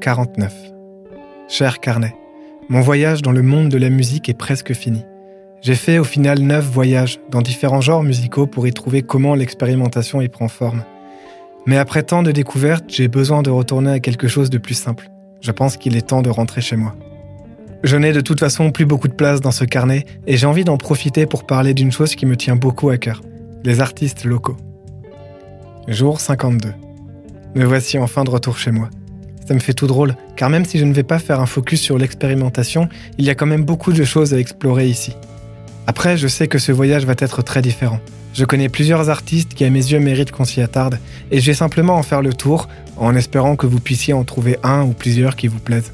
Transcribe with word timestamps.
jour 0.00 0.14
49. 0.14 0.54
Cher 1.48 1.78
carnet, 1.80 2.14
mon 2.68 2.80
voyage 2.80 3.20
dans 3.20 3.32
le 3.32 3.42
monde 3.42 3.68
de 3.68 3.76
la 3.76 3.90
musique 3.90 4.28
est 4.28 4.34
presque 4.34 4.72
fini. 4.72 5.04
J'ai 5.60 5.74
fait 5.74 5.98
au 5.98 6.04
final 6.04 6.38
neuf 6.40 6.64
voyages 6.64 7.18
dans 7.30 7.42
différents 7.42 7.82
genres 7.82 8.02
musicaux 8.02 8.46
pour 8.46 8.66
y 8.66 8.72
trouver 8.72 9.02
comment 9.02 9.34
l'expérimentation 9.34 10.22
y 10.22 10.28
prend 10.28 10.48
forme. 10.48 10.84
Mais 11.66 11.76
après 11.76 12.02
tant 12.02 12.22
de 12.22 12.32
découvertes, 12.32 12.84
j'ai 12.88 13.08
besoin 13.08 13.42
de 13.42 13.50
retourner 13.50 13.90
à 13.90 14.00
quelque 14.00 14.26
chose 14.28 14.48
de 14.48 14.58
plus 14.58 14.74
simple. 14.74 15.10
Je 15.42 15.52
pense 15.52 15.76
qu'il 15.76 15.96
est 15.96 16.08
temps 16.08 16.22
de 16.22 16.30
rentrer 16.30 16.62
chez 16.62 16.76
moi. 16.76 16.94
Je 17.82 17.96
n'ai 17.96 18.12
de 18.12 18.22
toute 18.22 18.40
façon 18.40 18.70
plus 18.70 18.86
beaucoup 18.86 19.08
de 19.08 19.14
place 19.14 19.40
dans 19.40 19.52
ce 19.52 19.64
carnet 19.64 20.06
et 20.26 20.36
j'ai 20.36 20.46
envie 20.46 20.64
d'en 20.64 20.78
profiter 20.78 21.26
pour 21.26 21.44
parler 21.44 21.74
d'une 21.74 21.92
chose 21.92 22.14
qui 22.14 22.26
me 22.26 22.36
tient 22.36 22.56
beaucoup 22.56 22.88
à 22.88 22.96
cœur, 22.96 23.20
les 23.64 23.80
artistes 23.80 24.24
locaux. 24.24 24.56
Jour 25.88 26.20
52. 26.20 26.72
Me 27.54 27.64
voici 27.64 27.98
enfin 27.98 28.24
de 28.24 28.30
retour 28.30 28.56
chez 28.56 28.70
moi. 28.70 28.88
Ça 29.50 29.54
me 29.54 29.58
fait 29.58 29.74
tout 29.74 29.88
drôle, 29.88 30.14
car 30.36 30.48
même 30.48 30.64
si 30.64 30.78
je 30.78 30.84
ne 30.84 30.92
vais 30.92 31.02
pas 31.02 31.18
faire 31.18 31.40
un 31.40 31.46
focus 31.46 31.80
sur 31.80 31.98
l'expérimentation, 31.98 32.88
il 33.18 33.24
y 33.24 33.30
a 33.30 33.34
quand 33.34 33.46
même 33.46 33.64
beaucoup 33.64 33.92
de 33.92 34.04
choses 34.04 34.32
à 34.32 34.38
explorer 34.38 34.86
ici. 34.86 35.16
Après, 35.88 36.16
je 36.16 36.28
sais 36.28 36.46
que 36.46 36.60
ce 36.60 36.70
voyage 36.70 37.04
va 37.04 37.14
être 37.18 37.42
très 37.42 37.60
différent. 37.60 37.98
Je 38.32 38.44
connais 38.44 38.68
plusieurs 38.68 39.10
artistes 39.10 39.54
qui 39.54 39.64
à 39.64 39.70
mes 39.70 39.80
yeux 39.84 39.98
méritent 39.98 40.30
qu'on 40.30 40.44
s'y 40.44 40.60
attarde, 40.60 41.00
et 41.32 41.40
je 41.40 41.46
vais 41.46 41.54
simplement 41.54 41.96
en 41.96 42.04
faire 42.04 42.22
le 42.22 42.32
tour, 42.32 42.68
en 42.96 43.16
espérant 43.16 43.56
que 43.56 43.66
vous 43.66 43.80
puissiez 43.80 44.14
en 44.14 44.22
trouver 44.22 44.56
un 44.62 44.84
ou 44.84 44.92
plusieurs 44.92 45.34
qui 45.34 45.48
vous 45.48 45.58
plaisent. 45.58 45.92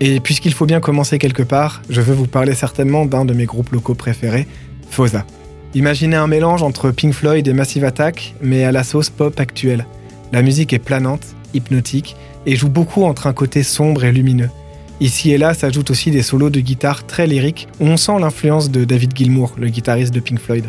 Et 0.00 0.20
puisqu'il 0.20 0.52
faut 0.52 0.66
bien 0.66 0.80
commencer 0.80 1.16
quelque 1.16 1.42
part, 1.42 1.80
je 1.88 2.02
veux 2.02 2.12
vous 2.12 2.26
parler 2.26 2.52
certainement 2.54 3.06
d'un 3.06 3.24
de 3.24 3.32
mes 3.32 3.46
groupes 3.46 3.70
locaux 3.70 3.94
préférés, 3.94 4.46
Fosa. 4.90 5.24
Imaginez 5.72 6.16
un 6.16 6.26
mélange 6.26 6.62
entre 6.62 6.90
Pink 6.90 7.14
Floyd 7.14 7.48
et 7.48 7.54
Massive 7.54 7.84
Attack, 7.84 8.34
mais 8.42 8.64
à 8.64 8.70
la 8.72 8.84
sauce 8.84 9.08
pop 9.08 9.40
actuelle. 9.40 9.86
La 10.30 10.42
musique 10.42 10.74
est 10.74 10.78
planante, 10.78 11.36
hypnotique, 11.56 12.16
et 12.46 12.56
joue 12.56 12.68
beaucoup 12.68 13.04
entre 13.04 13.26
un 13.26 13.32
côté 13.32 13.62
sombre 13.62 14.04
et 14.04 14.12
lumineux. 14.12 14.50
Ici 15.00 15.30
et 15.32 15.38
là 15.38 15.52
s'ajoutent 15.52 15.90
aussi 15.90 16.10
des 16.10 16.22
solos 16.22 16.50
de 16.50 16.60
guitare 16.60 17.06
très 17.06 17.26
lyriques 17.26 17.68
où 17.80 17.84
on 17.86 17.96
sent 17.96 18.18
l'influence 18.18 18.70
de 18.70 18.84
David 18.84 19.14
Gilmour, 19.14 19.54
le 19.58 19.68
guitariste 19.68 20.14
de 20.14 20.20
Pink 20.20 20.38
Floyd. 20.38 20.64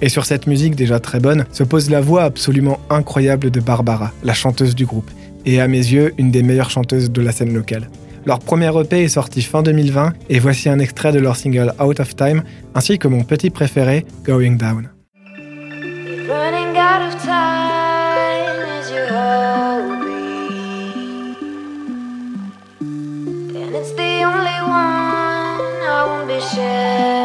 Et 0.00 0.08
sur 0.08 0.24
cette 0.24 0.48
musique 0.48 0.74
déjà 0.74 0.98
très 0.98 1.20
bonne 1.20 1.46
se 1.52 1.62
pose 1.62 1.88
la 1.88 2.00
voix 2.00 2.24
absolument 2.24 2.80
incroyable 2.90 3.50
de 3.52 3.60
Barbara, 3.60 4.10
la 4.24 4.34
chanteuse 4.34 4.74
du 4.74 4.84
groupe, 4.84 5.10
et 5.46 5.60
à 5.60 5.68
mes 5.68 5.76
yeux 5.76 6.12
une 6.18 6.32
des 6.32 6.42
meilleures 6.42 6.70
chanteuses 6.70 7.12
de 7.12 7.22
la 7.22 7.30
scène 7.30 7.54
locale. 7.54 7.88
Leur 8.24 8.40
premier 8.40 8.70
EP 8.80 9.04
est 9.04 9.08
sorti 9.08 9.42
fin 9.42 9.62
2020 9.62 10.12
et 10.28 10.38
voici 10.38 10.68
un 10.68 10.78
extrait 10.78 11.12
de 11.12 11.18
leur 11.18 11.36
single 11.36 11.72
Out 11.80 12.00
of 12.00 12.16
Time 12.16 12.42
ainsi 12.74 12.98
que 12.98 13.08
mon 13.08 13.22
petit 13.22 13.50
préféré 13.50 14.04
Going 14.24 14.56
Down. 14.56 14.88
only 24.24 24.60
one, 24.62 25.82
I 25.82 26.04
won't 26.06 26.28
be 26.28 26.40
shared. 26.40 27.21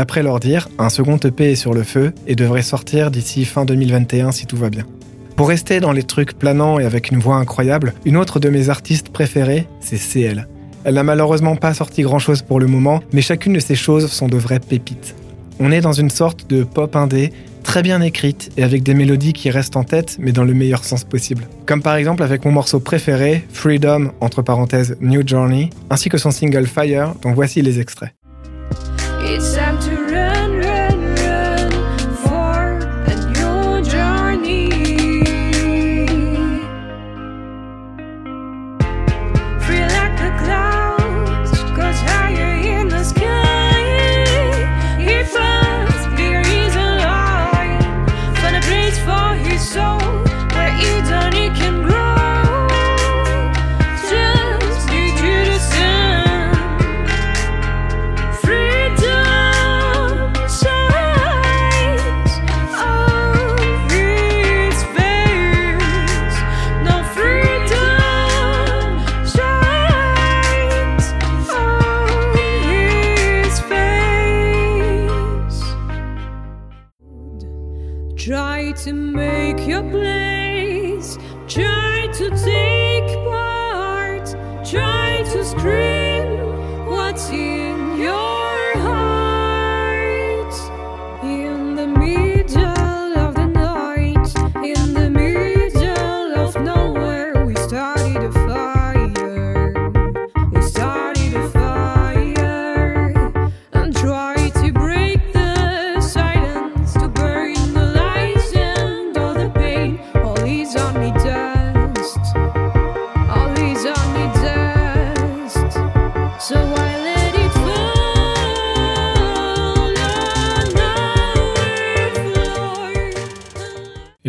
D'après 0.00 0.22
leur 0.22 0.40
dire, 0.40 0.70
un 0.78 0.88
second 0.88 1.18
EP 1.18 1.52
est 1.52 1.56
sur 1.56 1.74
le 1.74 1.82
feu 1.82 2.14
et 2.26 2.34
devrait 2.34 2.62
sortir 2.62 3.10
d'ici 3.10 3.44
fin 3.44 3.66
2021 3.66 4.32
si 4.32 4.46
tout 4.46 4.56
va 4.56 4.70
bien. 4.70 4.86
Pour 5.36 5.48
rester 5.48 5.78
dans 5.78 5.92
les 5.92 6.04
trucs 6.04 6.38
planants 6.38 6.78
et 6.78 6.86
avec 6.86 7.10
une 7.10 7.18
voix 7.18 7.36
incroyable, 7.36 7.92
une 8.06 8.16
autre 8.16 8.40
de 8.40 8.48
mes 8.48 8.70
artistes 8.70 9.10
préférées, 9.10 9.66
c'est 9.80 9.98
CL. 9.98 10.48
Elle 10.84 10.94
n'a 10.94 11.02
malheureusement 11.02 11.54
pas 11.54 11.74
sorti 11.74 12.00
grand 12.00 12.18
chose 12.18 12.40
pour 12.40 12.60
le 12.60 12.66
moment, 12.66 13.02
mais 13.12 13.20
chacune 13.20 13.52
de 13.52 13.60
ces 13.60 13.74
choses 13.74 14.10
sont 14.10 14.26
de 14.26 14.38
vraies 14.38 14.58
pépites. 14.58 15.14
On 15.58 15.70
est 15.70 15.82
dans 15.82 15.92
une 15.92 16.08
sorte 16.08 16.48
de 16.48 16.64
pop 16.64 16.96
indé, 16.96 17.30
très 17.62 17.82
bien 17.82 18.00
écrite 18.00 18.52
et 18.56 18.62
avec 18.62 18.82
des 18.82 18.94
mélodies 18.94 19.34
qui 19.34 19.50
restent 19.50 19.76
en 19.76 19.84
tête, 19.84 20.16
mais 20.18 20.32
dans 20.32 20.44
le 20.44 20.54
meilleur 20.54 20.82
sens 20.82 21.04
possible. 21.04 21.46
Comme 21.66 21.82
par 21.82 21.96
exemple 21.96 22.22
avec 22.22 22.46
mon 22.46 22.52
morceau 22.52 22.80
préféré, 22.80 23.44
Freedom, 23.52 24.12
entre 24.22 24.40
parenthèses 24.40 24.96
New 25.02 25.28
Journey, 25.28 25.68
ainsi 25.90 26.08
que 26.08 26.16
son 26.16 26.30
single 26.30 26.66
Fire, 26.66 27.16
dont 27.20 27.34
voici 27.34 27.60
les 27.60 27.80
extraits. 27.80 28.14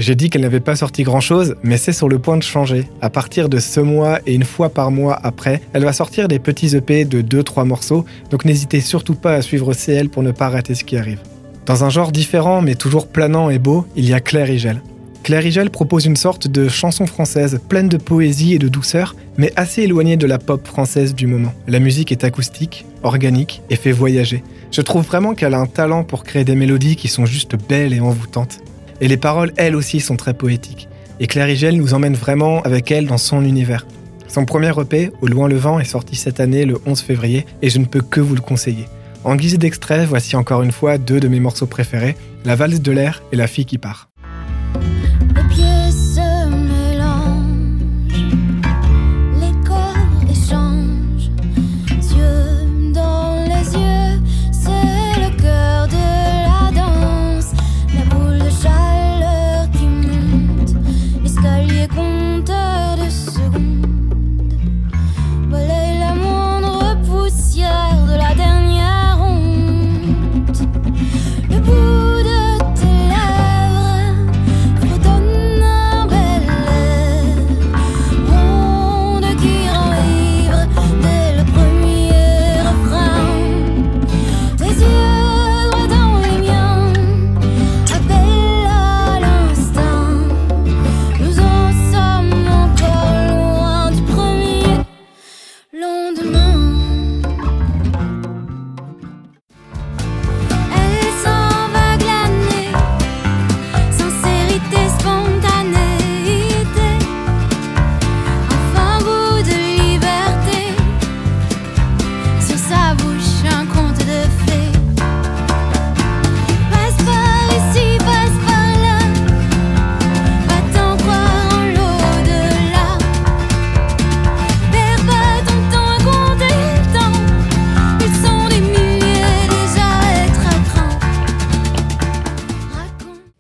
J'ai 0.02 0.16
dit 0.16 0.32
qu'elle 0.32 0.42
n'avait 0.42 0.62
pas 0.62 0.76
sorti 0.76 1.04
grand-chose, 1.04 1.54
mais 1.62 1.78
c'est 1.78 1.92
sur 1.92 2.10
le 2.10 2.18
point 2.18 2.36
de 2.36 2.42
changer. 2.42 2.88
À 3.02 3.12
partir 3.12 3.50
de 3.50 3.60
ce 3.60 3.80
mois 3.80 4.18
et 4.26 4.34
une 4.34 4.46
fois 4.46 4.70
par 4.70 4.90
mois 4.90 5.20
après, 5.22 5.62
elle 5.74 5.84
va 5.84 5.94
sortir 5.94 6.28
des 6.28 6.40
petits 6.40 6.76
EP 6.76 7.06
de 7.06 7.22
2-3 7.22 7.68
morceaux, 7.68 8.04
donc 8.32 8.44
n'hésitez 8.44 8.82
surtout 8.82 9.14
pas 9.14 9.36
à 9.36 9.44
suivre 9.44 9.76
CL 9.76 10.10
pour 10.10 10.24
ne 10.24 10.32
pas 10.32 10.50
rater 10.50 10.74
ce 10.74 10.84
qui 10.84 10.98
arrive. 10.98 11.20
Dans 11.68 11.84
un 11.84 11.92
genre 11.92 12.12
différent 12.12 12.64
mais 12.64 12.74
toujours 12.74 13.10
planant 13.10 13.52
et 13.52 13.60
beau, 13.60 13.86
il 13.96 14.10
y 14.10 14.16
a 14.16 14.20
Claire 14.20 14.50
Igel. 14.50 14.82
Claire 15.22 15.46
Igel 15.46 15.70
propose 15.70 16.08
une 16.08 16.16
sorte 16.16 16.48
de 16.48 16.68
chanson 16.68 17.06
française 17.06 17.60
pleine 17.70 17.88
de 17.88 17.98
poésie 17.98 18.56
et 18.56 18.60
de 18.60 18.70
douceur, 18.70 19.16
mais 19.38 19.54
assez 19.56 19.84
éloignée 19.84 20.18
de 20.18 20.26
la 20.26 20.40
pop 20.40 20.66
française 20.66 21.14
du 21.14 21.28
moment. 21.28 21.54
La 21.68 21.78
musique 21.78 22.12
est 22.12 22.24
acoustique, 22.24 22.88
organique 23.04 23.62
et 23.70 23.76
fait 23.76 23.92
voyager. 23.92 24.44
Je 24.72 24.82
trouve 24.82 25.06
vraiment 25.06 25.36
qu'elle 25.36 25.54
a 25.54 25.60
un 25.60 25.68
talent 25.68 26.04
pour 26.04 26.24
créer 26.24 26.44
des 26.44 26.56
mélodies 26.56 26.96
qui 26.96 27.08
sont 27.08 27.28
juste 27.28 27.56
belles 27.70 27.94
et 27.94 28.00
envoûtantes. 28.00 28.62
Et 29.02 29.08
les 29.08 29.18
paroles, 29.18 29.52
elles 29.58 29.76
aussi, 29.76 30.00
sont 30.00 30.16
très 30.16 30.34
poétiques. 30.34 30.88
Et 31.20 31.28
Claire 31.28 31.50
Igel 31.50 31.76
nous 31.76 31.94
emmène 31.94 32.14
vraiment 32.14 32.62
avec 32.62 32.92
elle 32.92 33.08
dans 33.08 33.18
son 33.18 33.44
univers. 33.44 33.86
Son 34.28 34.46
premier 34.46 34.72
EP, 34.80 35.12
Au 35.22 35.28
loin 35.28 35.50
le 35.50 35.58
vent, 35.58 35.80
est 35.80 35.84
sorti 35.84 36.16
cette 36.16 36.40
année 36.40 36.66
le 36.66 36.80
11 36.86 37.02
février 37.02 37.46
et 37.62 37.70
je 37.70 37.80
ne 37.80 37.86
peux 37.86 38.02
que 38.02 38.22
vous 38.22 38.36
le 38.36 38.42
conseiller. 38.42 38.86
En 39.24 39.36
guise 39.36 39.58
d'extrait, 39.58 40.06
voici 40.06 40.36
encore 40.36 40.62
une 40.62 40.72
fois 40.72 40.98
deux 40.98 41.20
de 41.20 41.28
mes 41.28 41.40
morceaux 41.40 41.66
préférés, 41.66 42.16
La 42.46 42.56
valse 42.56 42.80
de 42.80 42.92
l'air 42.92 43.22
et 43.32 43.36
La 43.36 43.48
fille 43.48 43.66
qui 43.66 43.78
part. 43.78 44.11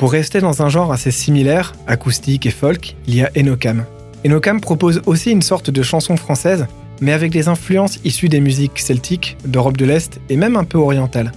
Pour 0.01 0.13
rester 0.13 0.41
dans 0.41 0.63
un 0.63 0.69
genre 0.69 0.91
assez 0.91 1.11
similaire, 1.11 1.73
acoustique 1.85 2.47
et 2.47 2.49
folk, 2.49 2.95
il 3.05 3.13
y 3.13 3.21
a 3.21 3.29
Enokam. 3.37 3.85
Enokam 4.25 4.59
propose 4.59 4.99
aussi 5.05 5.29
une 5.29 5.43
sorte 5.43 5.69
de 5.69 5.83
chanson 5.83 6.17
française, 6.17 6.65
mais 7.01 7.11
avec 7.11 7.31
des 7.31 7.47
influences 7.47 7.99
issues 8.03 8.27
des 8.27 8.39
musiques 8.39 8.79
celtiques, 8.79 9.37
d'Europe 9.45 9.77
de 9.77 9.85
l'Est 9.85 10.19
et 10.29 10.37
même 10.37 10.55
un 10.55 10.63
peu 10.63 10.79
orientales. 10.79 11.31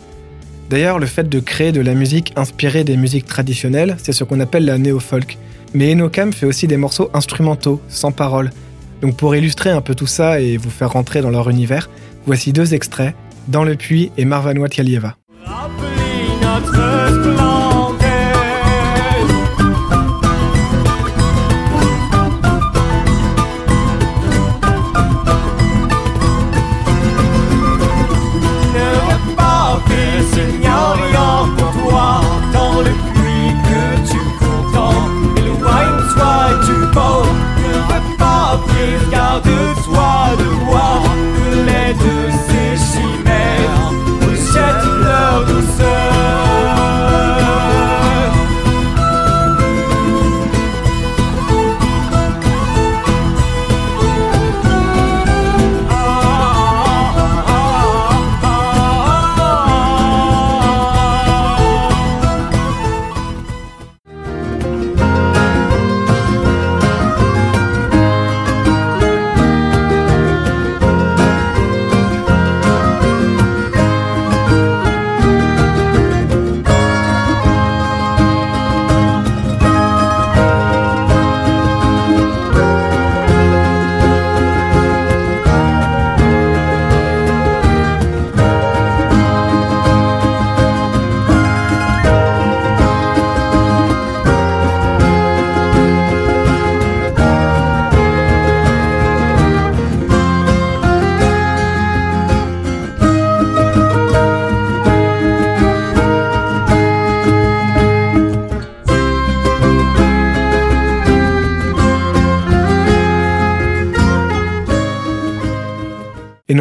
D'ailleurs, 0.70 0.98
le 0.98 1.04
fait 1.04 1.28
de 1.28 1.40
créer 1.40 1.72
de 1.72 1.82
la 1.82 1.92
musique 1.92 2.32
inspirée 2.36 2.84
des 2.84 2.96
musiques 2.96 3.26
traditionnelles, 3.26 3.98
c'est 4.02 4.14
ce 4.14 4.24
qu'on 4.24 4.40
appelle 4.40 4.64
la 4.64 4.78
néo-folk. 4.78 5.36
Mais 5.74 5.92
Enokam 5.92 6.32
fait 6.32 6.46
aussi 6.46 6.66
des 6.66 6.78
morceaux 6.78 7.10
instrumentaux, 7.12 7.82
sans 7.90 8.12
paroles. 8.12 8.50
Donc 9.02 9.14
pour 9.18 9.36
illustrer 9.36 9.68
un 9.68 9.82
peu 9.82 9.94
tout 9.94 10.06
ça 10.06 10.40
et 10.40 10.56
vous 10.56 10.70
faire 10.70 10.92
rentrer 10.92 11.20
dans 11.20 11.28
leur 11.28 11.50
univers, 11.50 11.90
voici 12.24 12.54
deux 12.54 12.72
extraits, 12.72 13.14
Dans 13.46 13.62
le 13.62 13.76
puits 13.76 14.10
et 14.16 14.24
Marvanois 14.24 14.70
Tialieva. 14.70 15.18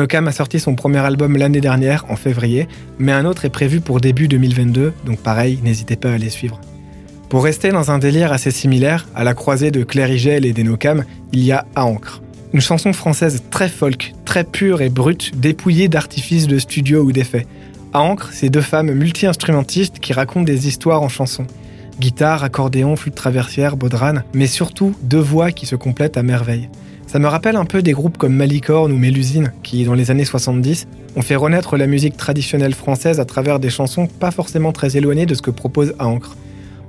Enokam 0.03 0.27
a 0.27 0.33
sorti 0.33 0.60
son 0.60 0.75
premier 0.75 0.98
album 0.98 1.38
l'année 1.38 1.62
dernière, 1.62 2.03
en 2.10 2.17
février, 2.17 2.67
mais 3.00 3.13
un 3.13 3.24
autre 3.24 3.45
est 3.45 3.50
prévu 3.50 3.79
pour 3.79 4.01
début 4.01 4.27
2022, 4.27 4.91
donc 5.05 5.19
pareil, 5.19 5.60
n'hésitez 5.63 5.95
pas 5.95 6.12
à 6.12 6.17
les 6.17 6.29
suivre. 6.29 6.60
Pour 7.29 7.45
rester 7.45 7.69
dans 7.69 7.89
un 7.89 8.00
délire 8.00 8.33
assez 8.33 8.51
similaire, 8.51 9.07
à 9.15 9.24
la 9.24 9.33
croisée 9.33 9.72
de 9.72 9.86
Claire 9.86 10.12
Igel 10.12 10.45
et 10.45 10.51
d'Enokam, 10.51 11.05
il 11.31 11.39
y 11.39 11.53
a 11.53 11.65
À 11.74 11.86
Ancre. 11.86 12.22
Une 12.51 12.60
chanson 12.60 12.91
française 12.91 13.43
très 13.50 13.69
folk, 13.69 14.13
très 14.25 14.43
pure 14.43 14.81
et 14.81 14.89
brute, 14.89 15.39
dépouillée 15.39 15.88
d'artifices 15.88 16.48
de 16.48 16.60
studio 16.60 17.01
ou 17.03 17.13
d'effets. 17.13 17.48
À 17.93 18.01
Ancre, 18.01 18.27
c'est 18.33 18.50
deux 18.50 18.60
femmes 18.60 18.91
multi-instrumentistes 18.91 20.00
qui 20.00 20.12
racontent 20.12 20.43
des 20.43 20.67
histoires 20.67 21.01
en 21.01 21.07
chansons. 21.07 21.48
Guitare, 22.01 22.43
accordéon, 22.43 22.98
flûte 22.98 23.15
traversière, 23.15 23.77
baudrane, 23.77 24.25
mais 24.33 24.48
surtout 24.48 24.95
deux 25.01 25.17
voix 25.22 25.53
qui 25.53 25.65
se 25.65 25.77
complètent 25.77 26.17
à 26.17 26.24
merveille. 26.24 26.67
Ça 27.13 27.20
me 27.20 27.27
rappelle 27.27 27.58
un 27.58 27.65
peu 27.65 27.84
des 27.84 27.91
groupes 27.91 28.17
comme 28.17 28.34
Malicorne 28.34 28.91
ou 28.91 28.98
Mélusine, 28.98 29.53
qui, 29.62 29.84
dans 29.84 29.93
les 29.93 30.10
années 30.10 30.25
70, 30.25 30.88
ont 31.15 31.22
fait 31.22 31.36
renaître 31.36 31.77
la 31.77 31.86
musique 31.86 32.17
traditionnelle 32.17 32.74
française 32.74 33.20
à 33.20 33.25
travers 33.25 33.60
des 33.60 33.70
chansons 33.70 34.08
pas 34.08 34.32
forcément 34.32 34.72
très 34.72 34.98
éloignées 34.98 35.27
de 35.27 35.36
ce 35.36 35.43
que 35.43 35.51
propose 35.51 35.93
À 36.00 36.08
Ancre. 36.08 36.36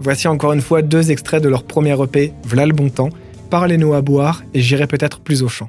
voici 0.01 0.27
encore 0.27 0.55
une 0.55 0.63
fois 0.63 0.81
deux 0.81 1.11
extraits 1.11 1.43
de 1.43 1.51
leur 1.51 1.65
premier 1.65 1.95
EP, 2.03 2.33
V'là 2.47 2.65
le 2.65 2.73
bon 2.73 2.89
temps, 2.89 3.11
Parlez-nous 3.51 3.93
à 3.93 4.01
boire 4.01 4.43
et 4.55 4.63
j'irai 4.63 4.87
peut-être 4.87 5.21
plus 5.21 5.43
au 5.43 5.49
champ. 5.49 5.69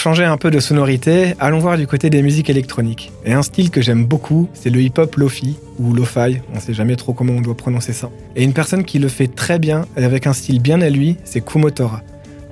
Changer 0.00 0.24
un 0.24 0.38
peu 0.38 0.50
de 0.50 0.60
sonorité, 0.60 1.34
allons 1.40 1.58
voir 1.58 1.76
du 1.76 1.86
côté 1.86 2.08
des 2.08 2.22
musiques 2.22 2.48
électroniques. 2.48 3.12
Et 3.26 3.34
un 3.34 3.42
style 3.42 3.70
que 3.70 3.82
j'aime 3.82 4.06
beaucoup, 4.06 4.48
c'est 4.54 4.70
le 4.70 4.80
hip-hop 4.80 5.14
lofi 5.16 5.58
ou 5.78 5.92
lo-fi, 5.92 6.38
on 6.54 6.58
sait 6.58 6.72
jamais 6.72 6.96
trop 6.96 7.12
comment 7.12 7.34
on 7.34 7.42
doit 7.42 7.54
prononcer 7.54 7.92
ça. 7.92 8.08
Et 8.34 8.42
une 8.42 8.54
personne 8.54 8.84
qui 8.84 8.98
le 8.98 9.08
fait 9.08 9.26
très 9.26 9.58
bien 9.58 9.84
et 9.98 10.04
avec 10.04 10.26
un 10.26 10.32
style 10.32 10.62
bien 10.62 10.80
à 10.80 10.88
lui, 10.88 11.18
c'est 11.24 11.44
Kumotora. 11.44 12.00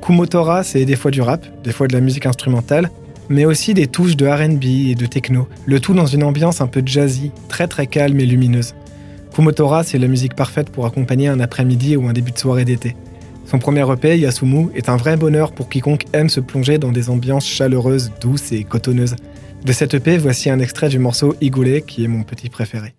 Kumotora, 0.03 0.63
c'est 0.63 0.85
des 0.85 0.95
fois 0.95 1.11
du 1.11 1.23
rap, 1.23 1.47
des 1.65 1.73
fois 1.73 1.89
de 1.89 1.95
la 1.95 2.01
musique 2.01 2.27
instrumentale, 2.27 2.91
mais 3.31 3.47
aussi 3.47 3.73
des 3.73 3.87
touches 3.87 4.17
de 4.17 4.27
RB 4.27 4.91
et 4.91 4.95
de 4.95 5.07
techno, 5.07 5.49
le 5.65 5.81
tout 5.81 5.95
dans 5.95 6.07
une 6.07 6.25
ambiance 6.25 6.61
un 6.61 6.67
peu 6.67 6.83
jazzy, 6.85 7.33
très 7.49 7.67
très 7.67 7.87
calme 7.87 8.21
et 8.21 8.27
lumineuse. 8.27 8.75
Kumotora, 9.35 9.85
c'est 9.85 9.99
la 9.99 10.07
musique 10.07 10.35
parfaite 10.35 10.69
pour 10.69 10.85
accompagner 10.85 11.29
un 11.29 11.41
après-midi 11.41 11.97
ou 11.97 12.09
un 12.09 12.13
début 12.13 12.33
de 12.33 12.39
soirée 12.39 12.67
d'été. 12.67 12.95
Son 13.51 13.59
premier 13.59 13.91
EP, 13.91 14.19
Yasumu, 14.19 14.69
est 14.75 14.91
un 14.91 14.99
vrai 14.99 15.17
bonheur 15.17 15.53
pour 15.53 15.71
quiconque 15.71 16.05
aime 16.13 16.29
se 16.29 16.39
plonger 16.39 16.77
dans 16.77 16.93
des 16.93 17.09
ambiances 17.09 17.47
chaleureuses, 17.47 18.13
douces 18.21 18.53
et 18.53 18.63
cotonneuses. 18.63 19.17
De 19.65 19.73
cet 19.73 19.95
EP, 19.95 20.19
voici 20.19 20.51
un 20.51 20.59
extrait 20.59 20.91
du 20.91 20.99
morceau 20.99 21.35
Igule, 21.41 21.83
qui 21.83 22.05
est 22.05 22.09
mon 22.09 22.25
petit 22.25 22.51
préféré. 22.51 22.98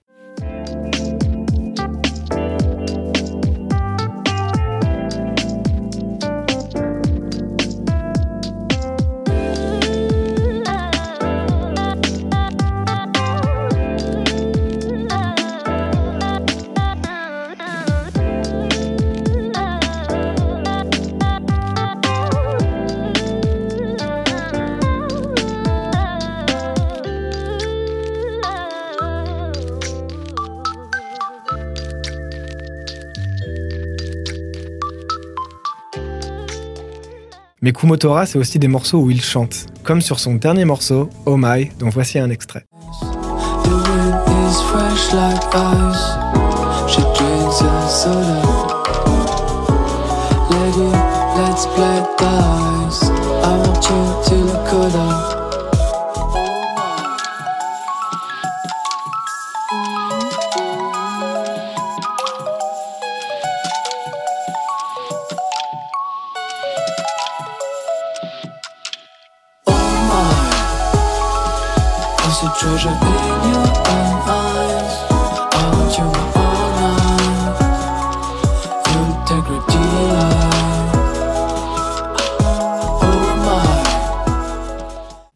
Mais 37.61 37.73
Kumotora, 37.73 38.25
c'est 38.25 38.39
aussi 38.39 38.57
des 38.57 38.69
morceaux 38.69 38.99
où 38.99 39.11
il 39.11 39.21
chante, 39.21 39.65
comme 39.83 40.01
sur 40.01 40.19
son 40.19 40.35
dernier 40.35 40.63
morceau, 40.63 41.09
Oh 41.25 41.35
My, 41.37 41.69
dont 41.77 41.89
voici 41.89 42.17
un 42.17 42.29
extrait. 42.29 42.65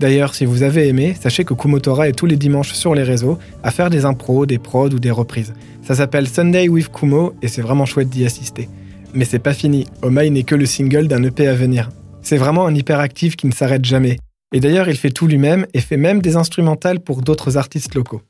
D'ailleurs, 0.03 0.35
si 0.35 0.43
vous 0.43 0.63
avez 0.63 0.89
aimé, 0.89 1.15
sachez 1.17 1.45
que 1.45 1.53
Kumotora 1.53 2.09
est 2.09 2.11
tous 2.11 2.25
les 2.25 2.35
dimanches 2.35 2.73
sur 2.73 2.93
les 2.93 3.03
réseaux 3.03 3.39
à 3.63 3.71
faire 3.71 3.89
des 3.89 4.03
impros, 4.03 4.45
des 4.45 4.57
prods 4.57 4.89
ou 4.89 4.99
des 4.99 5.11
reprises. 5.11 5.53
Ça 5.81 5.95
s'appelle 5.95 6.27
Sunday 6.27 6.67
with 6.67 6.91
Kumo 6.91 7.33
et 7.41 7.47
c'est 7.47 7.61
vraiment 7.61 7.85
chouette 7.85 8.09
d'y 8.09 8.25
assister. 8.25 8.67
Mais 9.13 9.23
c'est 9.23 9.39
pas 9.39 9.53
fini, 9.53 9.87
Omai 10.01 10.29
n'est 10.29 10.43
que 10.43 10.55
le 10.55 10.65
single 10.65 11.07
d'un 11.07 11.23
EP 11.23 11.47
à 11.47 11.53
venir. 11.53 11.89
C'est 12.21 12.35
vraiment 12.35 12.67
un 12.67 12.75
hyperactif 12.75 13.37
qui 13.37 13.47
ne 13.47 13.53
s'arrête 13.53 13.85
jamais. 13.85 14.17
Et 14.53 14.59
d'ailleurs, 14.59 14.89
il 14.89 14.97
fait 14.97 15.09
tout 15.09 15.25
lui-même 15.25 15.67
et 15.73 15.79
fait 15.79 15.95
même 15.95 16.21
des 16.21 16.35
instrumentales 16.35 16.99
pour 16.99 17.21
d'autres 17.21 17.55
artistes 17.55 17.95
locaux. 17.95 18.21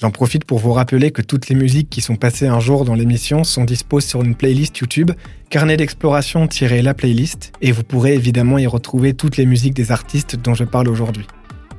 J'en 0.00 0.12
profite 0.12 0.44
pour 0.44 0.60
vous 0.60 0.72
rappeler 0.72 1.10
que 1.10 1.22
toutes 1.22 1.48
les 1.48 1.56
musiques 1.56 1.90
qui 1.90 2.02
sont 2.02 2.14
passées 2.14 2.46
un 2.46 2.60
jour 2.60 2.84
dans 2.84 2.94
l'émission 2.94 3.42
sont 3.42 3.64
disposées 3.64 4.06
sur 4.06 4.22
une 4.22 4.36
playlist 4.36 4.78
YouTube, 4.78 5.10
carnet 5.50 5.76
d'exploration-la 5.76 6.94
playlist, 6.94 7.50
et 7.60 7.72
vous 7.72 7.82
pourrez 7.82 8.14
évidemment 8.14 8.58
y 8.58 8.68
retrouver 8.68 9.14
toutes 9.14 9.36
les 9.36 9.44
musiques 9.44 9.74
des 9.74 9.90
artistes 9.90 10.36
dont 10.36 10.54
je 10.54 10.62
parle 10.62 10.88
aujourd'hui. 10.88 11.26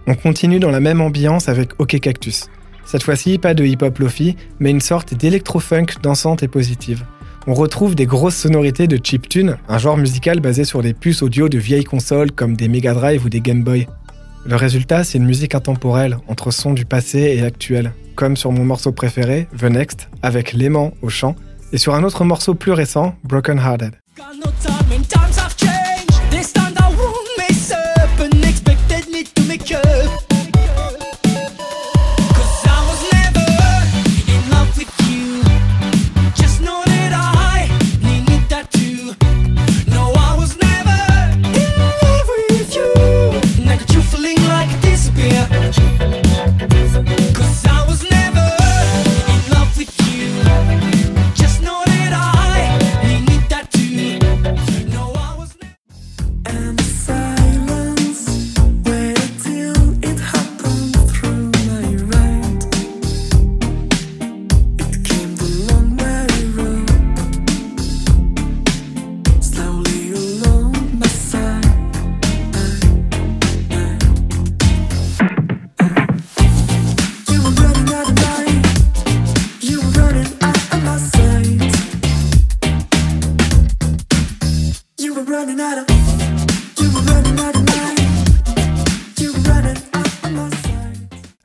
On 0.05 0.15
continue 0.15 0.59
dans 0.59 0.69
la 0.69 0.81
même 0.81 0.99
ambiance 0.99 1.47
avec 1.47 1.79
OK 1.79 1.97
Cactus. 2.01 2.49
Cette 2.83 3.03
fois-ci, 3.03 3.37
pas 3.37 3.53
de 3.53 3.63
hip-hop 3.63 3.99
lofi, 3.99 4.35
mais 4.59 4.71
une 4.71 4.81
sorte 4.81 5.13
d'électro-funk 5.13 6.01
dansante 6.03 6.43
et 6.43 6.49
positive. 6.49 7.05
On 7.47 7.53
retrouve 7.53 7.95
des 7.95 8.05
grosses 8.05 8.35
sonorités 8.35 8.87
de 8.87 8.99
chiptune, 9.01 9.55
un 9.69 9.77
genre 9.77 9.95
musical 9.95 10.41
basé 10.41 10.65
sur 10.65 10.81
des 10.81 10.93
puces 10.93 11.21
audio 11.21 11.47
de 11.47 11.57
vieilles 11.57 11.85
consoles 11.85 12.33
comme 12.33 12.57
des 12.57 12.67
Mega 12.67 12.93
Drive 12.93 13.23
ou 13.23 13.29
des 13.29 13.39
Game 13.39 13.63
Boy. 13.63 13.87
Le 14.45 14.55
résultat, 14.55 15.03
c'est 15.03 15.17
une 15.17 15.25
musique 15.25 15.53
intemporelle 15.53 16.17
entre 16.27 16.51
sons 16.51 16.73
du 16.73 16.85
passé 16.85 17.19
et 17.37 17.43
actuel, 17.43 17.91
comme 18.15 18.37
sur 18.37 18.51
mon 18.51 18.63
morceau 18.63 18.91
préféré, 18.91 19.47
The 19.57 19.65
Next, 19.65 20.09
avec 20.21 20.53
l'aimant 20.53 20.93
au 21.01 21.09
chant, 21.09 21.35
et 21.73 21.77
sur 21.77 21.93
un 21.93 22.03
autre 22.03 22.23
morceau 22.23 22.55
plus 22.55 22.71
récent, 22.71 23.15
Broken 23.23 23.59
Hearted. 23.59 23.95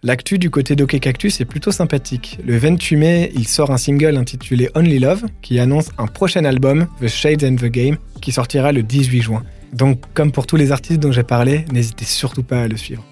L'actu 0.06 0.38
du 0.38 0.50
côté 0.50 0.76
d'Ok 0.76 1.00
Cactus 1.00 1.40
est 1.40 1.46
plutôt 1.46 1.70
sympathique. 1.70 2.38
Le 2.44 2.58
28 2.58 2.96
mai, 2.96 3.32
il 3.34 3.48
sort 3.48 3.70
un 3.70 3.78
single 3.78 4.18
intitulé 4.18 4.68
Only 4.74 4.98
Love 4.98 5.24
qui 5.40 5.58
annonce 5.58 5.88
un 5.96 6.06
prochain 6.06 6.44
album, 6.44 6.88
The 7.00 7.08
Shades 7.08 7.42
and 7.42 7.56
the 7.56 7.70
Game, 7.70 7.96
qui 8.20 8.30
sortira 8.30 8.70
le 8.70 8.82
18 8.82 9.22
juin. 9.22 9.42
Donc, 9.72 10.02
comme 10.12 10.30
pour 10.30 10.46
tous 10.46 10.56
les 10.56 10.72
artistes 10.72 11.00
dont 11.00 11.10
j'ai 11.10 11.22
parlé, 11.22 11.64
n'hésitez 11.72 12.04
surtout 12.04 12.42
pas 12.42 12.60
à 12.60 12.68
le 12.68 12.76
suivre. 12.76 13.02